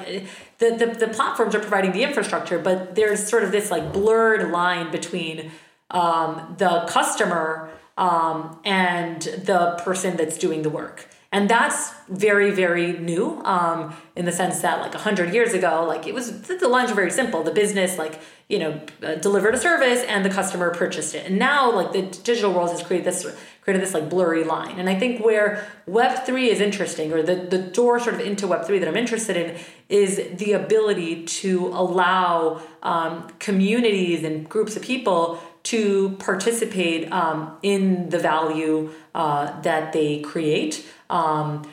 the, 0.58 0.71
the, 0.71 0.88
the 0.88 1.08
platforms 1.08 1.53
are 1.53 1.60
providing 1.60 1.91
the 1.91 2.03
infrastructure 2.03 2.58
but 2.58 2.95
there's 2.95 3.25
sort 3.27 3.43
of 3.43 3.51
this 3.51 3.69
like 3.69 3.93
blurred 3.93 4.51
line 4.51 4.91
between 4.91 5.51
um, 5.91 6.55
the 6.58 6.86
customer 6.89 7.69
um, 7.97 8.60
and 8.65 9.21
the 9.21 9.79
person 9.84 10.17
that's 10.17 10.38
doing 10.38 10.62
the 10.62 10.69
work. 10.69 11.08
And 11.31 11.49
that's 11.49 11.91
very 12.08 12.51
very 12.51 12.93
new 12.93 13.41
um, 13.43 13.93
in 14.15 14.23
the 14.23 14.31
sense 14.31 14.62
that 14.62 14.79
like 14.79 14.93
100 14.93 15.34
years 15.34 15.53
ago 15.53 15.84
like 15.86 16.08
it 16.08 16.13
was 16.13 16.41
the 16.43 16.67
lines 16.69 16.91
were 16.91 16.95
very 16.95 17.12
simple. 17.12 17.43
The 17.43 17.51
business 17.51 17.97
like 17.97 18.21
you 18.47 18.60
know 18.60 18.79
uh, 19.03 19.15
delivered 19.15 19.53
a 19.53 19.58
service 19.58 20.01
and 20.03 20.23
the 20.23 20.29
customer 20.29 20.73
purchased 20.73 21.13
it. 21.13 21.25
And 21.25 21.38
now 21.38 21.69
like 21.73 21.91
the 21.91 22.03
digital 22.03 22.53
world 22.53 22.69
has 22.71 22.81
created 22.81 23.05
this 23.05 23.25
created 23.60 23.81
this 23.81 23.93
like 23.93 24.10
blurry 24.10 24.45
line. 24.45 24.79
And 24.79 24.88
i 24.88 24.97
think 24.97 25.25
where 25.25 25.67
web3 25.89 26.47
is 26.47 26.62
interesting 26.62 27.12
or 27.12 27.21
the, 27.21 27.36
the 27.36 27.58
door 27.58 27.99
sort 27.99 28.15
of 28.15 28.21
into 28.21 28.47
web3 28.47 28.79
that 28.79 28.88
i'm 28.88 28.95
interested 28.95 29.36
in 29.36 29.58
is 29.89 30.38
the 30.38 30.53
ability 30.53 31.25
to 31.25 31.67
allow 31.67 32.62
um, 32.81 33.27
communities 33.39 34.23
and 34.23 34.47
groups 34.47 34.77
of 34.77 34.84
people 34.84 35.39
to 35.65 36.15
participate 36.19 37.12
um, 37.12 37.58
in 37.62 38.10
the 38.10 38.19
value 38.19 38.89
uh, 39.13 39.60
that 39.62 39.93
they 39.93 40.21
create 40.21 40.86
um, 41.10 41.67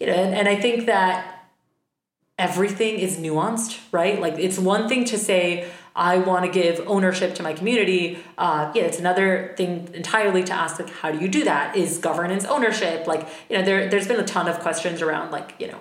and, 0.00 0.34
and 0.34 0.48
I 0.48 0.56
think 0.56 0.86
that 0.86 1.48
everything 2.38 2.98
is 2.98 3.16
nuanced, 3.16 3.80
right? 3.92 4.20
Like 4.20 4.34
it's 4.38 4.58
one 4.58 4.88
thing 4.88 5.04
to 5.06 5.18
say, 5.18 5.68
I 5.94 6.18
want 6.18 6.44
to 6.44 6.50
give 6.50 6.82
ownership 6.86 7.34
to 7.36 7.42
my 7.42 7.54
community. 7.54 8.18
Uh, 8.36 8.70
yeah, 8.74 8.82
it's 8.82 8.98
another 8.98 9.54
thing 9.56 9.88
entirely 9.94 10.44
to 10.44 10.52
ask, 10.52 10.78
like, 10.78 10.90
how 10.90 11.10
do 11.10 11.18
you 11.18 11.28
do 11.28 11.44
that? 11.44 11.74
Is 11.74 11.96
governance 11.96 12.44
ownership? 12.44 13.06
Like, 13.06 13.26
you 13.48 13.56
know, 13.56 13.64
there, 13.64 13.88
there's 13.88 14.06
been 14.06 14.20
a 14.20 14.24
ton 14.24 14.46
of 14.46 14.60
questions 14.60 15.00
around, 15.00 15.30
like, 15.30 15.54
you 15.58 15.68
know, 15.68 15.78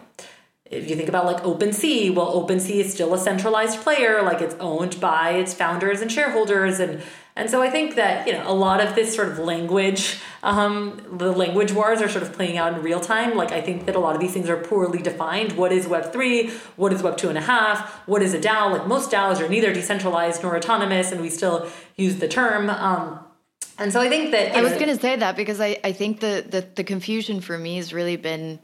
if 0.72 0.90
you 0.90 0.96
think 0.96 1.10
about 1.10 1.26
like 1.26 1.44
OpenSea, 1.44 2.16
well, 2.16 2.48
OpenSea 2.48 2.86
is 2.86 2.94
still 2.94 3.14
a 3.14 3.20
centralized 3.20 3.82
player, 3.82 4.24
like 4.24 4.42
it's 4.42 4.56
owned 4.56 5.00
by 5.00 5.32
its 5.32 5.54
founders 5.54 6.02
and 6.02 6.12
shareholders, 6.12 6.80
and 6.80 7.04
and 7.38 7.50
so 7.50 7.62
I 7.62 7.70
think 7.70 7.96
that 7.96 8.26
you 8.28 8.34
know 8.34 8.44
a 8.50 8.54
lot 8.54 8.80
of 8.80 8.96
this 8.96 9.14
sort 9.14 9.28
of 9.28 9.40
language, 9.40 10.20
um, 10.42 11.02
the 11.12 11.32
language 11.32 11.74
wars 11.74 12.02
are 12.02 12.08
sort 12.08 12.24
of 12.24 12.32
playing 12.32 12.58
out 12.58 12.74
in 12.74 12.82
real 12.82 13.02
time. 13.02 13.36
Like 13.36 13.52
I 13.52 13.62
think 13.62 13.86
that 13.88 13.96
a 13.96 14.00
lot 14.00 14.16
of 14.16 14.22
these 14.22 14.32
things 14.34 14.50
are 14.50 14.58
poorly 14.58 15.02
defined. 15.02 15.54
What 15.54 15.74
is 15.74 15.86
Web 15.86 16.14
three? 16.14 16.52
What 16.78 16.94
is 16.94 17.04
Web 17.04 17.18
two 17.18 17.28
and 17.28 17.38
a 17.38 17.42
half? 17.42 18.08
What 18.08 18.22
is 18.22 18.34
a 18.34 18.40
DAO? 18.40 18.72
Like 18.72 18.88
most 18.88 19.12
DAOs 19.12 19.42
are 19.42 19.50
neither 19.50 19.74
decentralized 19.74 20.44
nor 20.44 20.56
autonomous, 20.56 21.12
and 21.12 21.22
we 21.22 21.30
still 21.30 21.70
use 21.98 22.18
the 22.20 22.28
term. 22.28 22.70
Um, 22.70 23.20
and 23.78 23.92
so 23.92 24.00
I 24.00 24.08
think 24.08 24.32
that 24.32 24.56
I 24.56 24.62
was 24.62 24.72
going 24.74 24.88
to 24.88 24.98
say 24.98 25.18
that 25.18 25.36
because 25.36 25.60
I, 25.60 25.78
I 25.84 25.92
think 25.92 26.22
the, 26.22 26.46
the 26.48 26.66
the 26.76 26.84
confusion 26.86 27.42
for 27.42 27.58
me 27.58 27.76
has 27.76 27.94
really 27.94 28.16
been 28.16 28.60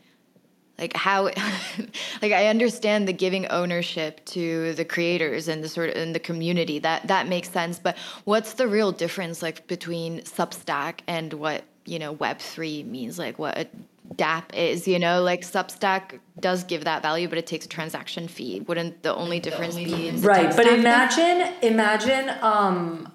like 0.82 0.94
how 0.96 1.24
like 2.22 2.34
i 2.34 2.48
understand 2.48 3.08
the 3.08 3.13
giving 3.13 3.48
ownership 3.48 4.26
to 4.26 4.74
the 4.74 4.84
creators 4.84 5.48
and 5.48 5.63
the 5.63 5.70
sort 5.70 5.89
of 5.89 5.96
in 5.96 6.13
the 6.13 6.20
community. 6.20 6.80
That 6.80 7.08
that 7.08 7.28
makes 7.28 7.50
sense. 7.50 7.80
But 7.80 7.98
what's 8.26 8.54
the 8.54 8.67
real 8.67 8.91
difference 8.91 9.41
like 9.41 9.67
between 9.67 10.22
substack 10.22 11.00
and 11.08 11.34
what 11.34 11.63
you 11.86 12.00
know 12.00 12.15
web3 12.15 12.86
means? 12.86 13.20
Like 13.20 13.39
what 13.39 13.58
a 13.58 13.67
dap 14.15 14.54
is 14.56 14.88
you 14.88 15.00
know? 15.00 15.22
Like 15.22 15.41
substack 15.41 16.20
does 16.39 16.63
give 16.63 16.84
that 16.86 17.02
value 17.02 17.28
but 17.28 17.38
it 17.38 17.48
takes 17.48 17.65
a 17.65 17.70
transaction 17.70 18.28
fee. 18.28 18.62
Wouldn't 18.62 19.04
the 19.04 19.13
only 19.13 19.39
difference 19.39 19.76
be 19.76 20.12
right 20.12 20.56
but 20.56 20.67
imagine 20.67 21.54
imagine 21.62 22.30
um 22.41 23.12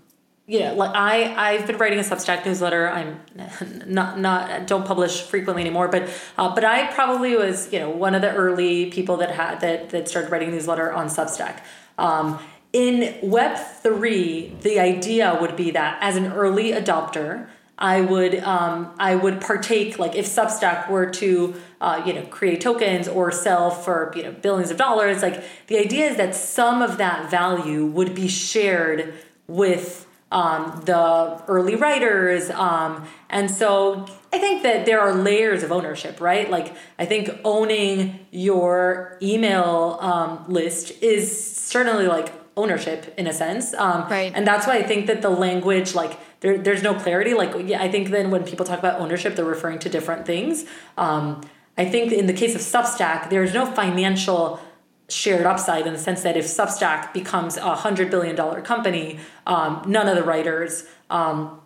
yeah, 0.49 0.73
like 0.73 0.93
I 0.95 1.55
I've 1.55 1.67
been 1.67 1.77
writing 1.77 1.99
a 1.99 2.03
Substack 2.03 2.47
newsletter. 2.47 2.89
I'm 2.89 3.21
not 3.87 4.21
not 4.21 4.67
don't 4.67 4.87
publish 4.87 5.23
frequently 5.23 5.63
anymore, 5.63 5.89
but 5.89 6.09
uh, 6.39 6.55
but 6.55 6.65
I 6.65 6.87
probably 6.93 7.37
was 7.37 7.73
you 7.73 7.81
know 7.81 7.91
one 7.91 8.15
of 8.15 8.23
the 8.23 8.33
early 8.33 8.91
people 8.91 9.17
that 9.19 9.31
had 9.31 9.61
that 9.61 9.91
that 9.91 10.09
started 10.09 10.31
writing 10.31 10.53
newsletter 10.53 10.93
on 10.93 11.09
Substack. 11.09 11.61
Um, 11.99 12.39
in 12.73 13.17
Web 13.23 13.57
three, 13.57 14.55
the 14.61 14.79
idea 14.79 15.37
would 15.41 15.57
be 15.57 15.73
that 15.73 15.99
as 16.01 16.15
an 16.15 16.33
early 16.33 16.71
adopter, 16.71 17.49
I 17.77 18.03
would 18.03 18.37
um, 18.37 18.95
I 19.01 19.17
would 19.17 19.41
partake 19.41 19.99
like 19.99 20.15
if 20.15 20.27
Substack 20.27 20.89
were 20.89 21.07
to 21.07 21.55
uh, 21.81 22.03
you 22.07 22.13
know 22.13 22.23
create 22.23 22.61
tokens 22.61 23.09
or 23.09 23.33
sell 23.33 23.71
for 23.71 24.13
you 24.15 24.23
know 24.23 24.31
billions 24.31 24.71
of 24.71 24.77
dollars. 24.77 25.23
Like 25.23 25.43
the 25.67 25.79
idea 25.79 26.09
is 26.09 26.17
that 26.19 26.37
some 26.37 26.83
of 26.83 26.99
that 26.99 27.29
value 27.33 27.85
would 27.85 28.15
be 28.15 28.29
shared 28.29 29.15
with 29.49 30.06
um, 30.33 30.83
the 30.85 31.43
early 31.47 31.77
writers. 31.77 32.51
Um, 32.51 33.07
and 33.31 33.51
so 33.51 34.07
I 34.33 34.39
think 34.39 34.63
that 34.65 34.87
there 34.87 35.01
are 35.01 35.15
layers 35.15 35.63
of 35.63 35.71
ownership, 35.71 36.21
right? 36.21 36.51
Like, 36.51 36.75
I 36.99 37.07
think 37.07 37.31
owning 37.45 38.27
your 38.31 39.19
email 39.23 39.99
um, 40.01 40.45
list 40.49 41.03
is 41.03 41.55
certainly 41.57 42.07
like 42.07 42.33
ownership 42.57 43.15
in 43.17 43.27
a 43.27 43.33
sense. 43.33 43.75
Um, 43.75 44.09
right. 44.09 44.33
And 44.35 44.47
that's 44.47 44.67
why 44.67 44.79
I 44.79 44.83
think 44.83 45.07
that 45.07 45.23
the 45.23 45.31
language, 45.31 45.95
like, 45.95 46.19
there, 46.41 46.59
there's 46.59 46.83
no 46.83 46.95
clarity. 46.95 47.35
Like, 47.35 47.55
yeah, 47.69 47.83
I 47.83 47.91
think 47.91 48.11
then 48.11 48.31
when 48.31 48.45
people 48.45 48.67
talk 48.67 48.79
about 48.79 49.01
ownership, 49.01 49.37
they're 49.37 49.45
referring 49.45 49.79
to 49.81 49.89
different 49.89 50.27
things. 50.27 50.65
Um, 50.97 51.43
I 51.79 51.85
think 51.85 52.13
in 52.13 52.27
the 52.27 52.33
case 52.33 52.55
of 52.55 52.63
Substack, 52.63 53.31
there's 53.31 53.53
no 53.53 53.67
financial 53.67 54.61
shared 55.09 55.47
upside 55.47 55.87
in 55.87 55.93
the 55.93 55.99
sense 55.99 56.23
that 56.23 56.37
if 56.37 56.47
Substack 56.47 57.13
becomes 57.13 57.57
a 57.57 57.75
hundred 57.77 58.11
billion 58.11 58.35
dollar 58.35 58.61
company, 58.61 59.21
um, 59.47 59.83
none 59.87 60.09
of 60.09 60.17
the 60.17 60.25
writers 60.25 60.85
um, 61.11 61.61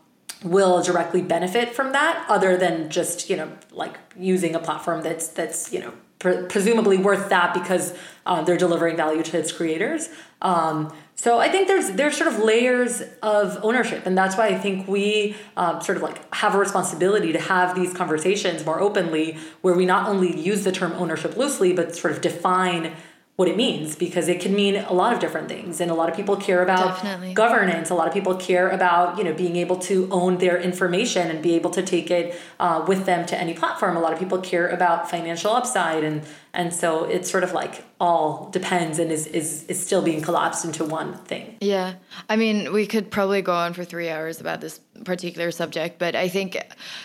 will 0.45 0.83
directly 0.83 1.23
benefit 1.23 1.75
from 1.75 1.93
that, 1.93 2.25
other 2.29 2.57
than 2.57 2.91
just 2.91 3.31
you 3.31 3.37
know 3.37 3.51
like 3.73 3.99
using 4.17 4.55
a 4.55 4.59
platform 4.59 5.03
that's 5.03 5.29
that's 5.29 5.73
you 5.73 5.81
know 5.81 5.93
pre- 6.19 6.45
presumably 6.45 6.99
worth 6.99 7.29
that 7.31 7.55
because 7.55 7.97
uh, 8.27 8.43
they're 8.43 8.57
delivering 8.57 8.97
value 8.97 9.23
to 9.23 9.39
its 9.39 9.51
creators. 9.51 10.09
Um, 10.43 10.93
so 11.15 11.39
I 11.39 11.51
think 11.51 11.69
there's 11.69 11.91
there's 11.93 12.17
sort 12.17 12.33
of 12.33 12.39
layers 12.39 13.03
of 13.23 13.59
ownership, 13.63 14.07
and 14.07 14.17
that's 14.17 14.37
why 14.37 14.47
I 14.49 14.59
think 14.59 14.89
we 14.89 15.37
uh, 15.57 15.81
sort 15.81 15.97
of 15.97 16.03
like 16.03 16.33
have 16.35 16.55
a 16.55 16.59
responsibility 16.59 17.33
to 17.33 17.41
have 17.41 17.75
these 17.75 17.93
conversations 17.93 18.65
more 18.65 18.81
openly, 18.81 19.37
where 19.61 19.75
we 19.75 19.85
not 19.85 20.09
only 20.09 20.39
use 20.41 20.65
the 20.65 20.73
term 20.73 20.93
ownership 20.93 21.37
loosely, 21.37 21.73
but 21.73 21.95
sort 21.95 22.13
of 22.15 22.23
define 22.23 22.95
what 23.37 23.49
it 23.49 23.57
means 23.57 23.97
because 23.97 24.29
it 24.29 24.39
can 24.39 24.55
mean 24.55 24.77
a 24.77 24.93
lot 24.93 25.15
of 25.15 25.19
different 25.19 25.49
things. 25.49 25.81
And 25.81 25.91
a 25.91 25.95
lot 25.95 26.11
of 26.11 26.15
people 26.15 26.37
care 26.37 26.63
about 26.63 26.97
Definitely. 26.97 27.33
governance. 27.33 27.89
A 27.89 27.95
lot 27.95 28.07
of 28.07 28.13
people 28.13 28.35
care 28.35 28.69
about 28.69 29.17
you 29.17 29.25
know 29.25 29.33
being 29.33 29.57
able 29.57 29.77
to 29.79 30.07
own 30.11 30.37
their 30.39 30.61
information 30.61 31.31
and 31.31 31.43
be 31.43 31.55
able 31.55 31.71
to 31.71 31.83
take 31.83 32.11
it 32.11 32.39
uh, 32.59 32.85
with 32.87 33.07
them 33.07 33.25
to 33.27 33.41
any 33.41 33.55
platform. 33.55 33.97
A 33.97 34.01
lot 34.01 34.13
of 34.13 34.19
people 34.19 34.39
care 34.39 34.69
about 34.69 35.09
financial 35.11 35.53
upside 35.53 36.05
and 36.05 36.23
and 36.53 36.75
so 36.75 37.05
it's 37.05 37.31
sort 37.31 37.45
of 37.45 37.53
like 37.53 37.85
all 37.99 38.51
depends 38.51 38.99
and 38.99 39.11
is, 39.11 39.27
is 39.29 39.65
is 39.65 39.81
still 39.83 40.03
being 40.03 40.21
collapsed 40.21 40.67
into 40.67 40.85
one 40.85 41.15
thing. 41.15 41.57
Yeah. 41.61 41.95
I 42.29 42.37
mean 42.37 42.73
we 42.75 42.87
could 42.87 43.11
probably 43.11 43.41
go 43.41 43.55
on 43.55 43.73
for 43.73 43.85
three 43.85 44.11
hours 44.11 44.41
about 44.43 44.61
this 44.61 44.81
particular 45.05 45.51
subject 45.51 45.99
but 45.99 46.15
i 46.15 46.29
think 46.29 46.59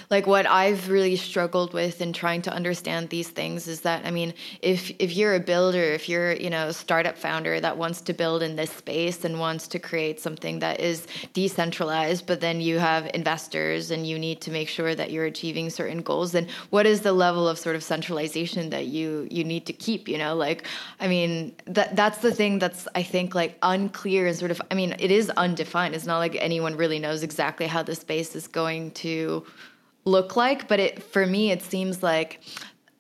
like 0.10 0.28
what 0.28 0.46
i've 0.48 0.90
really 0.90 1.16
struggled 1.16 1.74
with 1.74 2.02
in 2.02 2.12
trying 2.12 2.42
to 2.42 2.52
understand 2.52 3.10
these 3.10 3.30
things 3.30 3.68
is 3.68 3.82
that 3.82 4.06
i 4.06 4.12
mean 4.12 4.34
if 4.62 4.92
if 5.00 5.16
you're 5.16 5.36
a 5.36 5.40
builder 5.40 5.82
if 5.82 6.10
you're 6.10 6.34
you 6.34 6.50
know 6.50 6.68
a 6.68 6.74
startup 6.74 7.18
founder 7.18 7.60
that 7.60 7.78
wants 7.78 8.02
to 8.02 8.14
build 8.14 8.42
in 8.42 8.56
this 8.56 8.72
space 8.72 9.24
and 9.24 9.40
wants 9.40 9.68
to 9.68 9.80
create 9.80 10.20
something 10.20 10.60
that 10.60 10.80
is 10.80 11.08
decentralized 11.34 12.26
but 12.26 12.42
then 12.42 12.60
you 12.60 12.80
have 12.80 13.10
investors 13.14 13.92
and 13.92 14.06
you 14.08 14.20
need 14.20 14.42
to 14.42 14.52
make 14.52 14.68
sure 14.68 14.96
that 14.96 15.12
you're 15.12 15.26
achieving 15.26 15.70
certain 15.70 16.02
goals 16.02 16.32
then 16.32 16.48
what 16.72 16.86
is 16.86 17.02
the 17.02 17.14
level 17.14 17.48
of 17.48 17.58
sort 17.58 17.76
of 17.76 17.84
centralization 17.84 18.70
that 18.70 18.88
you 18.88 19.28
you 19.32 19.44
need 19.44 19.66
to 19.66 19.74
keep 19.74 20.08
you 20.08 20.18
know? 20.18 20.36
Like 20.36 20.68
i 21.00 21.08
mean 21.08 21.56
that 21.66 21.96
that's 21.96 22.18
the 22.20 22.32
thing 22.32 22.60
that's 22.60 22.88
i 22.96 23.04
think 23.04 23.36
like 23.36 23.58
unclear 23.62 24.28
and 24.28 24.36
sort 24.36 24.52
of 24.52 24.62
i 24.72 24.76
mean 24.76 24.96
it 25.00 25.12
is 25.12 25.30
undefined. 25.38 25.96
It's 25.96 26.06
not 26.06 26.18
like 26.18 26.36
anyone 26.40 26.76
really 26.76 27.00
knows 27.00 27.24
exactly 27.24 27.68
how 27.68 27.84
the 27.86 27.96
space 27.96 28.36
is 28.36 28.48
going 28.48 28.92
to 28.92 29.46
look 30.06 30.36
like 30.36 30.68
but 30.68 30.80
it 30.80 31.02
for 31.02 31.26
me 31.26 31.52
it 31.52 31.62
seems 31.62 32.04
like 32.04 32.42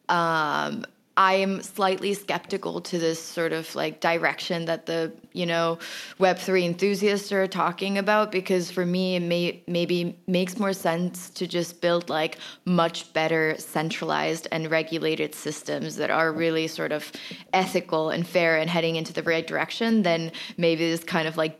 um 0.09 0.85
I'm 1.17 1.61
slightly 1.61 2.13
skeptical 2.13 2.81
to 2.81 2.99
this 2.99 3.21
sort 3.21 3.53
of 3.53 3.73
like 3.73 4.01
direction 4.01 4.65
that 4.65 4.85
the 4.85 5.13
you 5.31 5.45
know 5.45 5.79
Web3 6.19 6.65
enthusiasts 6.65 7.31
are 7.31 7.47
talking 7.47 7.97
about 7.97 8.31
because 8.31 8.69
for 8.69 8.85
me 8.85 9.15
it 9.15 9.21
may 9.21 9.63
maybe 9.65 10.17
makes 10.27 10.59
more 10.59 10.73
sense 10.73 11.29
to 11.31 11.47
just 11.47 11.79
build 11.79 12.09
like 12.09 12.37
much 12.65 13.13
better 13.13 13.55
centralized 13.57 14.47
and 14.51 14.69
regulated 14.69 15.33
systems 15.33 15.95
that 15.95 16.09
are 16.09 16.33
really 16.33 16.67
sort 16.67 16.91
of 16.91 17.11
ethical 17.53 18.09
and 18.09 18.27
fair 18.27 18.57
and 18.57 18.69
heading 18.69 18.97
into 18.97 19.13
the 19.13 19.23
right 19.23 19.47
direction 19.47 20.03
than 20.03 20.31
maybe 20.57 20.89
this 20.89 21.03
kind 21.03 21.29
of 21.29 21.37
like 21.37 21.57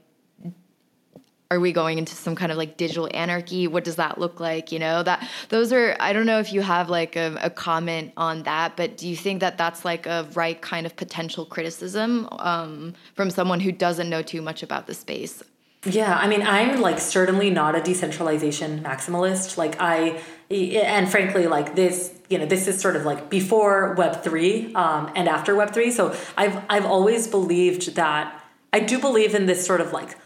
are 1.52 1.60
we 1.60 1.72
going 1.72 1.98
into 1.98 2.16
some 2.16 2.36
kind 2.36 2.52
of 2.52 2.58
like 2.58 2.78
digital 2.78 3.10
anarchy? 3.14 3.68
What 3.68 3.84
does 3.84 3.98
that 3.98 4.20
look 4.20 4.40
like? 4.40 4.72
You 4.72 4.80
know 4.80 5.04
that 5.04 5.28
those 5.50 5.72
are 5.72 5.96
i 6.00 6.14
don't 6.14 6.26
know 6.26 6.40
if 6.40 6.52
you 6.54 6.62
have 6.62 6.90
like 6.90 7.16
a, 7.16 7.38
a 7.42 7.50
comment 7.50 8.12
on 8.18 8.44
that 8.44 8.76
but 8.76 8.98
do 8.98 9.08
you 9.08 9.16
think 9.16 9.40
that 9.40 9.58
that's 9.58 9.86
like 9.86 10.06
a 10.06 10.28
right 10.34 10.62
kind 10.62 10.86
of 10.86 10.96
potential 10.96 11.46
criticism 11.46 12.28
um, 12.40 12.94
from 13.14 13.30
someone 13.30 13.60
who 13.60 13.72
doesn't 13.72 14.10
know 14.10 14.22
too 14.22 14.42
much 14.42 14.64
about 14.64 14.88
the 14.88 14.94
space? 14.94 15.44
Yeah 15.86 16.18
i 16.18 16.28
mean 16.28 16.42
i'm 16.42 16.82
like 16.82 17.00
certainly 17.00 17.50
not 17.50 17.76
a 17.76 17.82
decentralization 17.82 18.84
maximalist. 18.84 19.58
Like 19.58 19.80
i 19.80 20.22
and 20.50 21.10
frankly 21.10 21.48
like 21.48 21.76
this 21.76 22.14
you 22.30 22.38
know 22.38 22.46
this 22.46 22.68
is 22.68 22.80
sort 22.80 22.96
of 22.96 23.06
like 23.06 23.30
before 23.30 23.96
web3 23.96 24.76
um, 24.76 25.12
and 25.16 25.28
after 25.28 25.54
web3 25.54 25.92
so 25.92 26.16
i've 26.38 26.64
i've 26.70 26.86
always 26.86 27.28
believed 27.28 27.96
that 27.96 28.44
i 28.74 28.80
do 28.80 29.00
believe 29.00 29.36
in 29.36 29.46
this 29.46 29.66
sort 29.66 29.82
of 29.82 29.94
like 29.94 30.18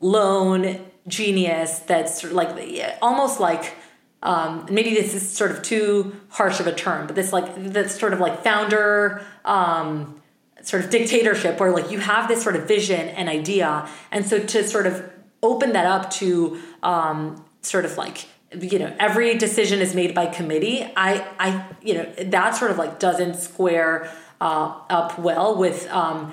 lone 0.00 0.84
genius 1.08 1.78
that's 1.80 2.24
like 2.24 2.98
almost 3.00 3.40
like 3.40 3.74
um, 4.22 4.66
maybe 4.70 4.90
this 4.90 5.14
is 5.14 5.28
sort 5.28 5.50
of 5.50 5.62
too 5.62 6.16
harsh 6.30 6.58
of 6.58 6.66
a 6.66 6.74
term, 6.74 7.06
but 7.06 7.14
this 7.14 7.32
like 7.32 7.54
this 7.56 7.96
sort 7.96 8.12
of 8.12 8.20
like 8.20 8.42
founder 8.42 9.24
um, 9.44 10.20
sort 10.62 10.84
of 10.84 10.90
dictatorship 10.90 11.60
where 11.60 11.70
like 11.70 11.90
you 11.90 12.00
have 12.00 12.26
this 12.28 12.42
sort 12.42 12.56
of 12.56 12.66
vision 12.66 13.08
and 13.10 13.28
idea, 13.28 13.88
and 14.10 14.26
so 14.26 14.38
to 14.40 14.66
sort 14.66 14.86
of 14.86 15.08
open 15.42 15.72
that 15.74 15.86
up 15.86 16.10
to 16.10 16.60
um, 16.82 17.44
sort 17.60 17.84
of 17.84 17.96
like 17.96 18.26
you 18.58 18.78
know 18.78 18.94
every 18.98 19.36
decision 19.36 19.80
is 19.80 19.94
made 19.94 20.14
by 20.14 20.26
committee. 20.26 20.82
I 20.96 21.24
I 21.38 21.64
you 21.82 21.94
know 21.94 22.12
that 22.18 22.56
sort 22.56 22.70
of 22.70 22.78
like 22.78 22.98
doesn't 22.98 23.34
square 23.36 24.10
uh, 24.40 24.80
up 24.90 25.18
well 25.18 25.56
with 25.56 25.88
um, 25.90 26.32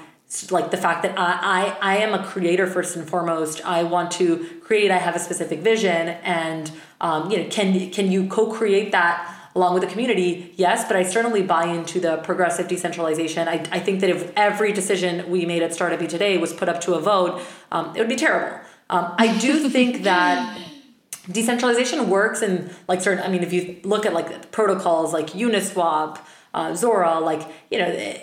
like 0.51 0.71
the 0.71 0.77
fact 0.77 1.03
that 1.03 1.17
I, 1.17 1.75
I, 1.81 1.93
I 1.93 1.97
am 1.97 2.13
a 2.13 2.25
creator 2.25 2.67
first 2.67 2.95
and 2.95 3.07
foremost. 3.07 3.63
I 3.65 3.83
want 3.83 4.11
to 4.13 4.45
create. 4.63 4.91
I 4.91 4.97
have 4.97 5.15
a 5.15 5.19
specific 5.19 5.59
vision, 5.59 6.09
and 6.23 6.71
um, 7.01 7.29
you 7.29 7.37
know, 7.37 7.49
can 7.49 7.91
can 7.91 8.11
you 8.11 8.27
co-create 8.27 8.91
that 8.91 9.15
along 9.55 9.73
with 9.75 9.83
the 9.83 9.89
community? 9.89 10.53
Yes, 10.55 10.85
but 10.87 10.95
I 10.95 11.03
certainly 11.03 11.43
buy 11.43 11.65
into 11.65 11.99
the 11.99 12.17
progressive 12.17 12.67
decentralization. 12.67 13.47
I, 13.47 13.65
I 13.71 13.79
think 13.79 14.01
that 14.01 14.09
if 14.09 14.31
every 14.35 14.71
decision 14.73 15.29
we 15.29 15.45
made 15.45 15.61
at 15.61 15.71
Startupy 15.71 16.09
today 16.09 16.37
was 16.37 16.51
put 16.51 16.67
up 16.67 16.81
to 16.81 16.95
a 16.95 16.99
vote, 16.99 17.41
um, 17.71 17.95
it 17.95 17.99
would 17.99 18.09
be 18.09 18.15
terrible. 18.15 18.59
Um, 18.89 19.13
I 19.17 19.37
do 19.37 19.69
think 19.69 20.03
that 20.03 20.59
decentralization 21.31 22.09
works 22.09 22.41
in 22.41 22.71
like 22.87 23.01
certain. 23.01 23.23
I 23.23 23.27
mean, 23.29 23.43
if 23.43 23.53
you 23.53 23.79
look 23.83 24.05
at 24.05 24.13
like 24.13 24.51
protocols 24.51 25.13
like 25.13 25.27
Uniswap, 25.27 26.19
uh, 26.53 26.73
Zora, 26.75 27.19
like 27.19 27.47
you 27.69 27.79
know 27.79 28.17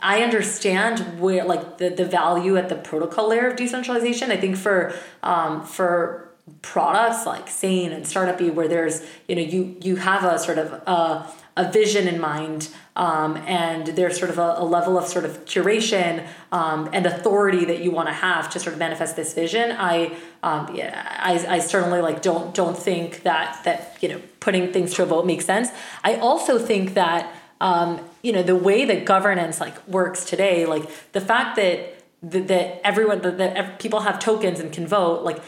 I 0.00 0.22
understand 0.22 1.20
where 1.20 1.44
like 1.44 1.78
the, 1.78 1.90
the 1.90 2.04
value 2.04 2.56
at 2.56 2.68
the 2.68 2.74
protocol 2.74 3.28
layer 3.28 3.48
of 3.48 3.56
decentralization. 3.56 4.30
I 4.30 4.36
think 4.36 4.56
for 4.56 4.94
um, 5.22 5.64
for 5.64 6.30
products 6.62 7.26
like 7.26 7.48
Sane 7.48 7.92
and 7.92 8.04
Startupy, 8.04 8.52
where 8.52 8.68
there's 8.68 9.02
you 9.28 9.36
know 9.36 9.42
you 9.42 9.76
you 9.80 9.96
have 9.96 10.24
a 10.24 10.38
sort 10.38 10.58
of 10.58 10.72
a, 10.72 11.32
a 11.56 11.72
vision 11.72 12.08
in 12.08 12.20
mind, 12.20 12.68
um, 12.96 13.36
and 13.46 13.88
there's 13.88 14.18
sort 14.18 14.30
of 14.30 14.38
a, 14.38 14.56
a, 14.58 14.64
level 14.64 14.98
of 14.98 15.06
sort 15.06 15.24
of 15.24 15.44
curation 15.44 16.26
um, 16.52 16.88
and 16.92 17.06
authority 17.06 17.64
that 17.64 17.80
you 17.80 17.90
want 17.90 18.08
to 18.08 18.14
have 18.14 18.50
to 18.50 18.58
sort 18.58 18.72
of 18.72 18.78
manifest 18.78 19.16
this 19.16 19.32
vision. 19.34 19.72
I 19.72 20.16
um, 20.42 20.74
yeah, 20.74 21.18
I, 21.20 21.56
I 21.56 21.58
certainly 21.60 22.00
like 22.00 22.22
don't 22.22 22.54
don't 22.54 22.76
think 22.76 23.22
that 23.22 23.62
that 23.64 23.96
you 24.00 24.08
know 24.08 24.20
putting 24.40 24.72
things 24.72 24.94
to 24.94 25.02
a 25.02 25.06
vote 25.06 25.26
makes 25.26 25.44
sense. 25.44 25.68
I 26.04 26.16
also 26.16 26.58
think 26.58 26.94
that 26.94 27.32
um, 27.60 28.00
you 28.22 28.32
know 28.32 28.42
the 28.42 28.56
way 28.56 28.84
that 28.84 29.04
governance 29.04 29.60
like 29.60 29.86
works 29.88 30.24
today 30.24 30.66
like 30.66 30.88
the 31.12 31.20
fact 31.20 31.56
that 31.56 31.94
that, 32.22 32.48
that 32.48 32.86
everyone 32.86 33.20
that, 33.22 33.38
that 33.38 33.78
people 33.78 34.00
have 34.00 34.18
tokens 34.18 34.60
and 34.60 34.72
can 34.72 34.86
vote 34.86 35.22
like 35.22 35.38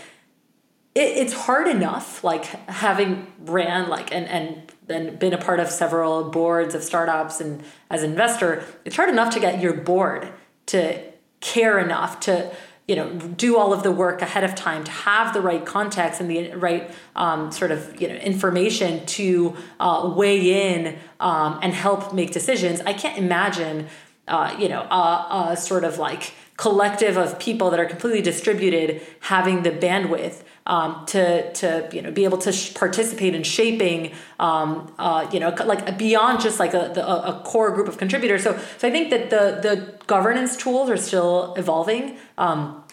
it, 0.95 1.01
it's 1.01 1.33
hard 1.33 1.69
enough 1.69 2.23
like 2.25 2.45
having 2.69 3.27
ran 3.41 3.89
like 3.89 4.13
and 4.13 4.27
and 4.29 4.73
and 4.89 5.19
been 5.19 5.33
a 5.33 5.39
part 5.39 5.61
of 5.61 5.69
several 5.69 6.31
boards 6.31 6.75
of 6.75 6.83
startups 6.83 7.41
and 7.41 7.63
as 7.91 8.03
an 8.03 8.11
investor 8.11 8.65
it's 8.85 8.97
hard 8.97 9.09
enough 9.09 9.33
to 9.33 9.41
get 9.41 9.61
your 9.61 9.75
board 9.75 10.29
to 10.67 11.03
care 11.41 11.79
enough 11.79 12.21
to 12.21 12.51
you 12.89 12.97
know 12.97 13.11
do 13.11 13.57
all 13.57 13.73
of 13.73 13.83
the 13.83 13.93
work 13.93 14.23
ahead 14.23 14.45
of 14.45 14.55
time 14.55 14.85
to 14.85 14.91
have 14.91 15.33
the 15.33 15.41
right 15.41 15.65
context 15.65 16.21
and 16.21 16.31
the 16.31 16.53
right 16.55 16.91
um, 17.15 17.53
sort 17.53 17.71
of 17.71 18.01
you 18.01 18.09
know 18.09 18.15
information 18.15 19.05
to 19.07 19.57
uh, 19.81 20.13
weigh 20.17 20.75
in 20.75 20.99
um, 21.21 21.59
and 21.63 21.73
help 21.73 22.13
make 22.13 22.33
decisions. 22.33 22.81
I 22.81 22.93
can't 22.93 23.19
imagine 23.19 23.89
uh, 24.29 24.57
you 24.59 24.69
know 24.69 24.83
a, 24.83 25.49
a 25.51 25.57
sort 25.57 25.85
of 25.85 25.99
like 25.99 26.33
collective 26.57 27.17
of 27.17 27.39
people 27.39 27.71
that 27.71 27.81
are 27.81 27.87
completely 27.87 28.23
distributed 28.23 29.01
having 29.21 29.63
the 29.63 29.71
bandwidth 29.71 30.43
um, 30.67 31.05
to 31.07 31.53
to 31.53 31.89
you 31.93 32.03
know 32.03 32.11
be 32.11 32.25
able 32.25 32.39
to 32.39 32.53
sh- 32.53 32.75
participate 32.75 33.35
in 33.35 33.43
shaping 33.43 34.13
um, 34.39 34.93
uh, 34.99 35.29
you 35.33 35.41
know 35.41 35.55
like 35.65 35.99
beyond 35.99 36.41
just 36.41 36.59
like 36.59 36.75
a, 36.75 36.93
the, 36.95 37.07
a 37.07 37.41
core 37.45 37.71
group 37.73 37.89
of 37.89 37.99
contributors. 37.99 38.43
So 38.43 38.59
so 38.79 38.89
I 38.89 38.91
think 38.91 39.11
that 39.11 39.31
the 39.31 39.61
the 39.61 39.95
governance 40.07 40.57
tools 40.57 40.89
are 40.91 40.97
still 40.97 41.55
evolving. 41.55 42.17
Um, 42.39 42.85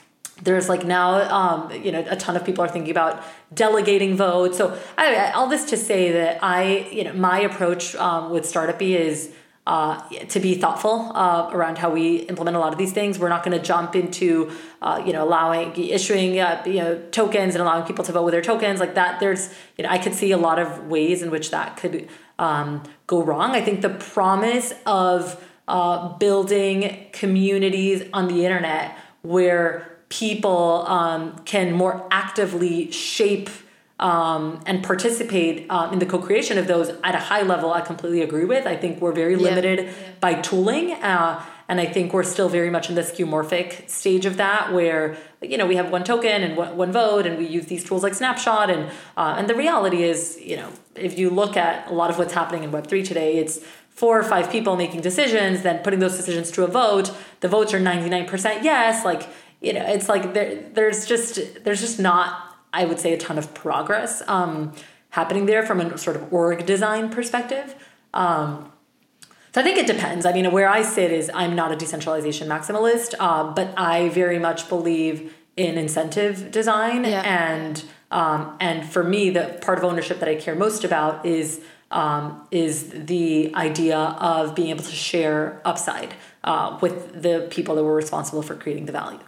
there's 0.42 0.70
like 0.70 0.86
now 0.86 1.30
um, 1.30 1.72
you 1.84 1.92
know 1.92 2.04
a 2.10 2.16
ton 2.16 2.36
of 2.36 2.46
people 2.46 2.64
are 2.64 2.70
thinking 2.70 2.92
about 2.92 3.24
delegating 3.54 4.16
votes. 4.16 4.58
So 4.58 4.78
all 5.34 5.48
this 5.48 5.66
to 5.66 5.78
say 5.78 6.12
that 6.12 6.44
I 6.44 6.88
you 6.92 7.04
know 7.04 7.14
my 7.14 7.40
approach 7.42 7.96
um, 7.96 8.32
with 8.32 8.46
Startupy 8.46 8.98
is 8.98 9.34
uh, 9.70 10.02
to 10.30 10.40
be 10.40 10.56
thoughtful 10.56 11.12
uh, 11.14 11.48
around 11.54 11.78
how 11.78 11.92
we 11.92 12.22
implement 12.22 12.58
a 12.58 12.60
lot 12.60 12.74
of 12.74 12.80
these 12.80 12.92
things. 12.92 13.20
We're 13.20 13.30
not 13.30 13.44
going 13.44 13.56
to 13.56 13.64
jump 13.64 13.96
into, 13.96 14.52
uh, 14.82 15.00
you 15.06 15.14
know, 15.14 15.24
allowing 15.24 15.76
issuing, 15.76 16.40
uh, 16.40 16.64
you 16.66 16.80
know, 16.82 17.00
tokens 17.12 17.54
and 17.54 17.62
allowing 17.62 17.86
people 17.86 18.04
to 18.06 18.12
vote 18.12 18.24
with 18.24 18.32
their 18.32 18.42
tokens 18.42 18.80
like 18.80 18.96
that. 18.96 19.20
There's, 19.20 19.54
you 19.78 19.84
know, 19.84 19.92
I 19.92 20.00
could 20.00 20.16
see 20.16 20.32
a 20.32 20.38
lot 20.38 20.58
of 20.58 20.88
ways 20.88 21.22
in 21.22 21.30
which 21.30 21.52
that 21.52 21.78
could 21.78 22.10
um, 22.40 22.82
go 23.06 23.22
wrong. 23.22 23.52
I 23.52 23.62
think 23.62 23.82
the 23.82 23.92
promise 23.92 24.74
of 24.88 25.40
uh, 25.68 26.18
building 26.18 27.06
communities 27.12 28.10
on 28.12 28.28
the 28.28 28.46
internet 28.46 28.98
where 29.22 30.00
people 30.10 30.84
um, 30.88 31.38
can 31.46 31.74
more 31.74 32.08
actively 32.10 32.90
shape 32.90 33.52
um, 34.00 34.62
and 34.66 34.84
participate 34.84 35.70
um, 35.70 35.94
in 35.94 36.00
the 36.00 36.06
co-creation 36.06 36.58
of 36.58 36.68
those 36.68 36.90
at 37.04 37.16
a 37.16 37.20
high 37.20 37.42
level 37.42 37.74
i 37.74 37.82
completely 37.82 38.22
agree 38.22 38.46
with 38.46 38.66
i 38.66 38.76
think 38.76 39.02
we're 39.02 39.12
very 39.12 39.36
limited 39.36 39.86
yeah. 39.86 39.92
by 40.20 40.34
tooling 40.36 40.94
uh, 40.94 41.44
and 41.70 41.80
I 41.80 41.86
think 41.86 42.14
we're 42.14 42.24
still 42.24 42.50
very 42.50 42.72
much 42.72 42.90
in 42.90 42.96
the 42.96 43.04
skeuomorphic 43.04 43.88
stage 43.88 44.26
of 44.26 44.38
that, 44.38 44.74
where 44.74 45.16
you 45.40 45.56
know 45.56 45.68
we 45.68 45.76
have 45.76 45.92
one 45.92 46.04
token 46.04 46.42
and 46.44 46.58
one 46.58 46.92
vote, 46.92 47.28
and 47.28 47.38
we 47.38 47.46
use 47.46 47.68
these 47.68 47.84
tools 47.84 48.02
like 48.02 48.16
Snapshot, 48.16 48.72
and 48.72 48.90
uh, 49.16 49.36
and 49.38 49.48
the 49.48 49.54
reality 49.54 50.02
is, 50.02 50.40
you 50.42 50.58
know, 50.58 50.70
if 50.96 51.18
you 51.20 51.30
look 51.30 51.56
at 51.56 51.88
a 51.88 51.94
lot 51.94 52.10
of 52.10 52.18
what's 52.18 52.34
happening 52.34 52.64
in 52.64 52.72
Web 52.72 52.88
three 52.88 53.04
today, 53.04 53.38
it's 53.38 53.60
four 53.92 54.20
or 54.20 54.24
five 54.24 54.50
people 54.50 54.76
making 54.76 55.02
decisions, 55.02 55.62
then 55.62 55.84
putting 55.84 56.00
those 56.00 56.18
decisions 56.18 56.50
to 56.52 56.64
a 56.64 56.68
vote. 56.68 57.12
The 57.42 57.48
votes 57.48 57.72
are 57.76 57.80
ninety 57.80 58.10
nine 58.10 58.26
percent 58.26 58.64
yes, 58.64 59.06
like 59.06 59.30
you 59.62 59.74
know, 59.74 59.86
it's 59.86 60.10
like 60.10 60.34
there 60.34 60.68
there's 60.74 61.06
just 61.06 61.64
there's 61.64 61.82
just 61.82 62.00
not 62.00 62.49
I 62.74 62.86
would 62.86 63.00
say 63.00 63.14
a 63.14 63.18
ton 63.18 63.38
of 63.38 63.54
progress 63.54 64.22
um, 64.28 64.74
happening 65.10 65.46
there 65.46 65.66
from 65.66 65.82
a 65.82 65.98
sort 65.98 66.16
of 66.16 66.32
org 66.32 66.66
design 66.66 67.10
perspective. 67.10 67.76
Um, 68.14 68.72
so 69.54 69.62
I 69.62 69.64
think 69.64 69.78
it 69.78 69.88
depends. 69.88 70.26
I 70.26 70.34
mean, 70.34 70.52
where 70.52 70.70
I 70.70 70.84
sit 70.84 71.12
is 71.12 71.32
I'm 71.34 71.56
not 71.56 71.72
a 71.72 71.76
decentralization 71.76 72.48
maximalist, 72.48 73.16
uh, 73.20 73.52
but 73.52 73.74
I 73.78 74.10
very 74.10 74.38
much 74.38 74.70
believe 74.70 75.34
in 75.58 75.78
incentive 75.78 76.52
design, 76.52 77.04
yeah. 77.04 77.22
and 77.22 77.84
um, 78.12 78.56
and 78.60 78.88
for 78.88 79.04
me, 79.04 79.30
the 79.32 79.60
part 79.62 79.78
of 79.78 79.84
ownership 79.84 80.20
that 80.20 80.30
I 80.30 80.36
care 80.36 80.56
most 80.56 80.84
about 80.84 81.26
is 81.26 81.62
um, 81.92 82.48
is 82.52 82.92
the 82.92 83.54
idea 83.56 83.98
of 83.98 84.56
being 84.56 84.70
able 84.70 84.84
to 84.84 84.96
share 84.96 85.62
upside 85.66 86.14
uh, 86.44 86.78
with 86.82 87.22
the 87.22 87.48
people 87.50 87.76
that 87.76 87.84
were 87.84 87.96
responsible 87.96 88.42
for 88.42 88.56
creating 88.56 88.86
the 88.86 88.92
value. 88.92 89.20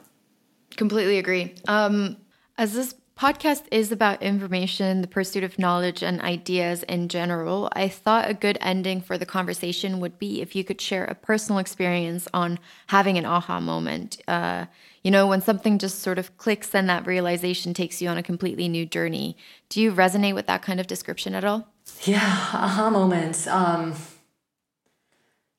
Completely 0.77 1.17
agree. 1.17 1.55
Um, 1.67 2.17
as 2.57 2.73
this 2.73 2.93
podcast 3.21 3.65
is 3.69 3.91
about 3.91 4.23
information, 4.23 5.01
the 5.01 5.07
pursuit 5.07 5.43
of 5.43 5.59
knowledge, 5.59 6.01
and 6.01 6.19
ideas 6.21 6.81
in 6.81 7.07
general, 7.07 7.69
I 7.73 7.87
thought 7.87 8.27
a 8.27 8.33
good 8.33 8.57
ending 8.59 8.99
for 8.99 9.15
the 9.15 9.27
conversation 9.27 9.99
would 9.99 10.17
be 10.17 10.41
if 10.41 10.55
you 10.55 10.63
could 10.63 10.81
share 10.81 11.05
a 11.05 11.13
personal 11.13 11.59
experience 11.59 12.27
on 12.33 12.57
having 12.87 13.19
an 13.19 13.27
aha 13.27 13.59
moment. 13.59 14.19
Uh, 14.27 14.65
you 15.03 15.11
know, 15.11 15.27
when 15.27 15.39
something 15.39 15.77
just 15.77 15.99
sort 15.99 16.17
of 16.17 16.35
clicks 16.37 16.73
and 16.73 16.89
that 16.89 17.05
realization 17.05 17.75
takes 17.75 18.01
you 18.01 18.09
on 18.09 18.17
a 18.17 18.23
completely 18.23 18.67
new 18.67 18.87
journey. 18.87 19.37
Do 19.69 19.79
you 19.81 19.91
resonate 19.91 20.33
with 20.33 20.47
that 20.47 20.63
kind 20.63 20.79
of 20.79 20.87
description 20.87 21.35
at 21.35 21.43
all? 21.43 21.67
Yeah, 22.01 22.17
aha 22.23 22.89
moments. 22.89 23.45
Um, 23.45 23.93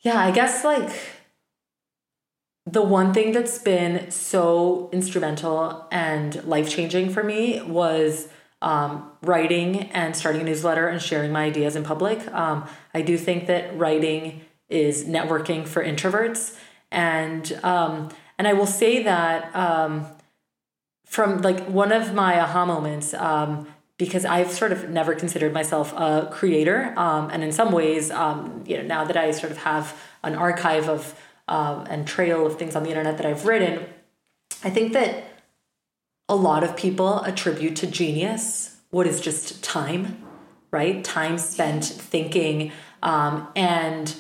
yeah, 0.01 0.18
I 0.18 0.33
guess 0.33 0.64
like 0.64 0.90
the 2.66 2.83
one 2.83 3.12
thing 3.12 3.33
that's 3.33 3.59
been 3.59 4.11
so 4.11 4.88
instrumental 4.92 5.87
and 5.90 6.42
life 6.44 6.68
changing 6.70 7.11
for 7.11 7.22
me 7.22 7.61
was 7.62 8.29
um, 8.61 9.11
writing 9.22 9.90
and 9.90 10.14
starting 10.14 10.42
a 10.42 10.44
newsletter 10.44 10.87
and 10.87 11.03
sharing 11.03 11.33
my 11.33 11.44
ideas 11.44 11.75
in 11.75 11.83
public. 11.83 12.27
Um, 12.33 12.68
I 12.94 13.03
do 13.03 13.18
think 13.18 13.48
that 13.48 13.77
writing 13.77 14.42
is 14.68 15.05
networking 15.05 15.66
for 15.66 15.85
introverts, 15.85 16.57
and 16.90 17.53
um, 17.64 18.11
and 18.38 18.46
I 18.46 18.53
will 18.53 18.66
say 18.66 19.03
that 19.03 19.55
um, 19.57 20.07
from 21.05 21.42
like 21.42 21.66
one 21.66 21.92
of 21.92 22.14
my 22.14 22.40
aha 22.40 22.64
moments. 22.64 23.12
Um, 23.14 23.66
because 23.98 24.25
I've 24.25 24.51
sort 24.51 24.72
of 24.72 24.90
never 24.90 25.14
considered 25.14 25.53
myself 25.53 25.92
a 25.92 26.29
creator, 26.33 26.92
um, 26.96 27.31
and 27.31 27.44
in 27.44 27.53
some 27.53 27.70
ways, 27.70 28.09
you 28.09 28.14
know, 28.79 28.83
now 28.85 29.05
that 29.05 29.16
I 29.16 29.31
sort 29.31 29.53
of 29.53 29.59
have 29.59 29.96
an 30.25 30.35
archive 30.35 30.88
of 30.88 31.14
um, 31.49 31.87
and 31.89 32.07
trail 32.07 32.47
of 32.47 32.59
things 32.59 32.77
on 32.77 32.83
the 32.83 32.91
internet 32.91 33.17
that 33.17 33.27
I've 33.27 33.47
written, 33.47 33.87
I 34.65 34.71
think 34.71 34.93
that 34.93 35.25
a 36.29 36.37
lot 36.37 36.65
of 36.65 36.77
people 36.77 37.21
attribute 37.21 37.77
to 37.77 37.87
genius 37.87 38.73
what 38.91 39.07
is 39.07 39.21
just 39.21 39.65
time, 39.65 40.23
right? 40.71 41.03
Time 41.03 41.39
spent 41.39 41.85
thinking. 41.85 42.73
Um, 43.03 43.49
and 43.57 44.15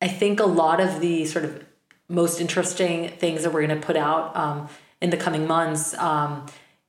I 0.00 0.08
think 0.08 0.40
a 0.40 0.46
lot 0.46 0.80
of 0.80 1.00
the 1.00 1.26
sort 1.26 1.44
of 1.44 1.64
most 2.08 2.40
interesting 2.40 3.10
things 3.10 3.42
that 3.42 3.52
we're 3.52 3.66
going 3.66 3.78
to 3.78 3.86
put 3.86 3.96
out 3.96 4.34
um, 4.36 4.68
in 5.00 5.10
the 5.10 5.16
coming 5.16 5.46
months 5.46 5.94
um, 5.98 6.46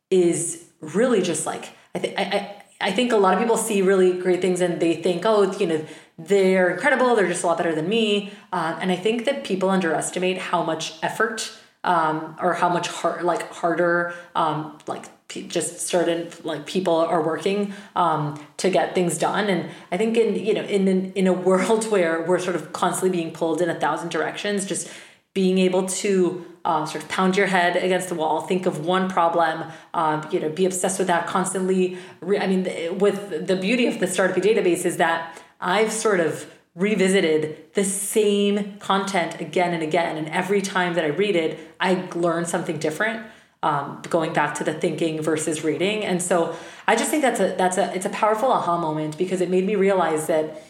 is 0.10 0.64
really 0.80 1.22
just 1.22 1.46
like 1.46 1.70
I 1.94 2.00
think 2.00 2.14
I, 2.18 2.57
I 2.80 2.92
think 2.92 3.12
a 3.12 3.18
lot 3.18 3.34
of 3.34 3.40
people 3.40 3.58
see 3.58 3.82
really 3.82 4.14
great 4.14 4.42
things 4.42 4.62
and 4.62 4.80
they 4.80 4.96
think, 4.96 5.24
oh, 5.26 5.52
you 5.58 5.66
know, 5.66 5.86
they're 6.20 6.72
incredible. 6.72 7.16
They're 7.16 7.28
just 7.28 7.44
a 7.44 7.48
lot 7.48 7.58
better 7.58 7.74
than 7.74 7.90
me. 7.90 8.32
Uh, 8.52 8.78
and 8.80 8.92
I 8.92 8.96
think 8.96 9.26
that 9.26 9.44
people 9.44 9.70
underestimate 9.70 10.38
how 10.38 10.64
much 10.64 10.94
effort 11.02 11.52
um, 11.84 12.36
or 12.42 12.54
how 12.54 12.70
much 12.70 12.88
hard, 12.88 13.24
like 13.24 13.52
harder, 13.52 14.14
um, 14.36 14.78
like 14.88 15.06
just 15.30 15.82
certain 15.82 16.30
like 16.44 16.66
people 16.66 16.96
are 16.96 17.22
working 17.22 17.74
um, 17.96 18.42
to 18.58 18.70
get 18.70 18.96
things 18.96 19.18
done. 19.18 19.50
And 19.50 19.70
I 19.92 19.98
think 19.98 20.18
in 20.18 20.36
you 20.36 20.54
know 20.54 20.64
in 20.64 21.12
in 21.14 21.28
a 21.28 21.34
world 21.34 21.86
where 21.92 22.22
we're 22.24 22.40
sort 22.40 22.56
of 22.56 22.74
constantly 22.74 23.16
being 23.18 23.32
pulled 23.32 23.62
in 23.62 23.70
a 23.70 23.80
thousand 23.80 24.10
directions, 24.10 24.66
just 24.66 24.90
being 25.34 25.58
able 25.60 25.86
to 25.88 26.46
uh, 26.68 26.86
sort 26.86 27.02
of 27.02 27.10
pound 27.10 27.38
your 27.38 27.48
head 27.48 27.78
against 27.78 28.10
the 28.10 28.16
wall, 28.16 28.42
think 28.42 28.66
of 28.66 28.86
one 28.86 29.10
problem, 29.10 29.72
um, 29.94 30.28
you 30.32 30.40
know, 30.40 30.50
be 30.50 30.66
obsessed 30.66 31.00
with 31.00 31.08
that 31.08 31.26
constantly. 31.26 31.98
I 32.22 32.46
mean, 32.46 32.98
with 32.98 33.48
the 33.48 33.56
beauty 33.56 33.88
of 33.88 34.02
the 34.02 34.06
Startupy 34.06 34.42
database 34.44 34.86
is 34.86 34.98
that 34.98 35.42
I've 35.62 35.94
sort 35.94 36.20
of 36.20 36.52
revisited 36.76 37.74
the 37.74 37.86
same 37.86 38.78
content 38.80 39.40
again 39.40 39.74
and 39.74 39.82
again. 39.82 40.18
And 40.18 40.28
every 40.28 40.62
time 40.62 40.96
that 40.96 41.06
I 41.06 41.08
read 41.08 41.38
it, 41.38 41.58
I 41.80 42.06
learn 42.14 42.46
something 42.46 42.78
different. 42.78 43.26
Um, 43.64 44.02
going 44.10 44.34
back 44.34 44.56
to 44.56 44.66
the 44.66 44.74
thinking 44.74 45.22
versus 45.22 45.64
reading, 45.64 46.06
and 46.06 46.22
so 46.22 46.56
I 46.86 46.96
just 46.96 47.10
think 47.10 47.24
that's 47.24 47.40
a 47.40 47.56
that's 47.58 47.78
a 47.80 47.92
it's 47.96 48.06
a 48.06 48.10
powerful 48.10 48.52
aha 48.52 48.78
moment 48.78 49.18
because 49.18 49.42
it 49.42 49.50
made 49.50 49.66
me 49.66 49.76
realize 49.76 50.28
that 50.28 50.62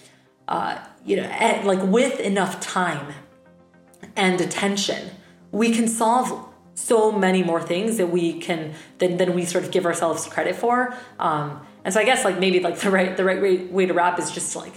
uh, 0.48 0.80
you 1.06 1.18
know 1.18 1.28
like 1.66 1.84
with 1.84 2.22
enough 2.22 2.62
time 2.62 3.14
and 4.16 4.40
attention, 4.40 5.10
we 5.52 5.72
can 5.72 5.88
solve 5.88 6.48
so 6.74 7.12
many 7.12 7.42
more 7.42 7.62
things 7.62 7.98
that 7.98 8.08
we 8.08 8.40
can 8.40 8.74
than, 9.00 9.18
than 9.18 9.34
we 9.34 9.46
sort 9.46 9.64
of 9.64 9.72
give 9.72 9.86
ourselves 9.86 10.28
credit 10.28 10.56
for. 10.56 10.96
Um, 11.18 11.66
and 11.84 11.94
so 11.94 12.00
I 12.00 12.04
guess 12.06 12.24
like 12.24 12.40
maybe 12.40 12.60
like 12.60 12.78
the 12.80 12.92
right 12.92 13.18
the 13.18 13.24
right 13.24 13.42
way, 13.42 13.58
way 13.66 13.86
to 13.86 13.94
wrap 13.94 14.20
is 14.20 14.30
just 14.32 14.56
like 14.56 14.74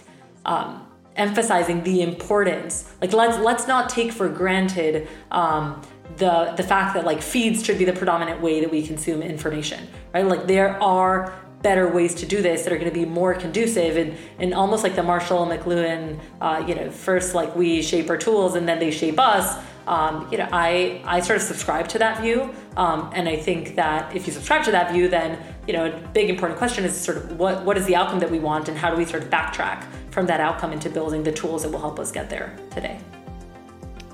um, 0.47 0.87
emphasizing 1.17 1.83
the 1.83 2.03
importance. 2.03 2.91
Like 3.01 3.13
let's 3.13 3.39
let's 3.39 3.67
not 3.69 3.91
take 3.91 4.13
for 4.13 4.29
granted 4.29 5.09
um, 5.31 5.83
the 6.17 6.55
the 6.57 6.63
fact 6.63 6.95
that 6.95 7.05
like 7.05 7.21
feeds 7.21 7.65
should 7.65 7.79
be 7.79 7.85
the 7.85 7.93
predominant 7.93 8.41
way 8.41 8.61
that 8.61 8.71
we 8.71 8.87
consume 8.87 9.23
information, 9.23 9.87
right? 10.15 10.25
Like 10.25 10.47
there 10.47 10.83
are 10.83 11.35
better 11.63 11.89
ways 11.89 12.15
to 12.15 12.27
do 12.27 12.41
this 12.41 12.63
that 12.63 12.73
are 12.73 12.79
going 12.79 12.91
to 12.91 12.95
be 12.99 13.05
more 13.05 13.35
conducive 13.35 13.97
and, 13.97 14.17
and 14.39 14.55
almost 14.55 14.83
like 14.83 14.97
the 14.97 15.03
Marshall 15.03 15.47
McLuhan, 15.47 16.19
uh, 16.41 16.65
you 16.67 16.75
know, 16.75 16.91
first 16.91 17.35
like 17.35 17.55
we 17.55 17.83
shape 17.83 18.09
our 18.09 18.17
tools 18.17 18.55
and 18.55 18.67
then 18.67 18.79
they 18.79 18.91
shape 18.91 19.19
us. 19.19 19.63
Um, 19.91 20.29
you 20.31 20.39
know, 20.39 20.49
I, 20.53 21.03
I 21.05 21.19
sort 21.19 21.37
of 21.37 21.43
subscribe 21.43 21.89
to 21.89 21.99
that 21.99 22.23
view. 22.23 22.55
Um, 22.77 23.11
and 23.13 23.29
I 23.29 23.37
think 23.37 23.75
that 23.75 24.15
if 24.15 24.25
you 24.25 24.33
subscribe 24.33 24.63
to 24.67 24.71
that 24.71 24.93
view, 24.93 25.09
then, 25.09 25.37
you 25.67 25.73
know, 25.73 25.87
a 25.87 26.09
big 26.15 26.31
important 26.31 26.59
question 26.59 26.85
is 26.85 26.97
sort 26.97 27.17
of 27.17 27.37
what, 27.37 27.65
what 27.65 27.77
is 27.77 27.87
the 27.87 27.97
outcome 27.97 28.21
that 28.21 28.31
we 28.31 28.39
want 28.39 28.69
and 28.69 28.79
how 28.79 28.89
do 28.89 28.97
we 28.97 29.05
sort 29.05 29.25
of 29.25 29.31
backtrack 29.31 29.85
from 30.13 30.27
that 30.27 30.39
outcome 30.39 30.73
into 30.73 30.89
building 30.89 31.25
the 31.25 31.33
tools 31.33 31.65
that 31.65 31.71
will 31.71 31.81
help 31.81 31.99
us 31.99 32.13
get 32.13 32.31
there 32.31 32.57
today. 32.71 33.01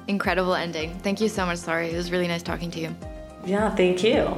Incredible 0.09 0.55
ending. 0.55 0.99
Thank 1.01 1.21
you 1.21 1.29
so 1.29 1.45
much, 1.45 1.59
Sari. 1.59 1.91
It 1.91 1.97
was 1.97 2.11
really 2.11 2.27
nice 2.27 2.43
talking 2.43 2.71
to 2.71 2.81
you. 2.81 2.97
Yeah, 3.45 3.69
thank 3.75 4.03
you. 4.03 4.35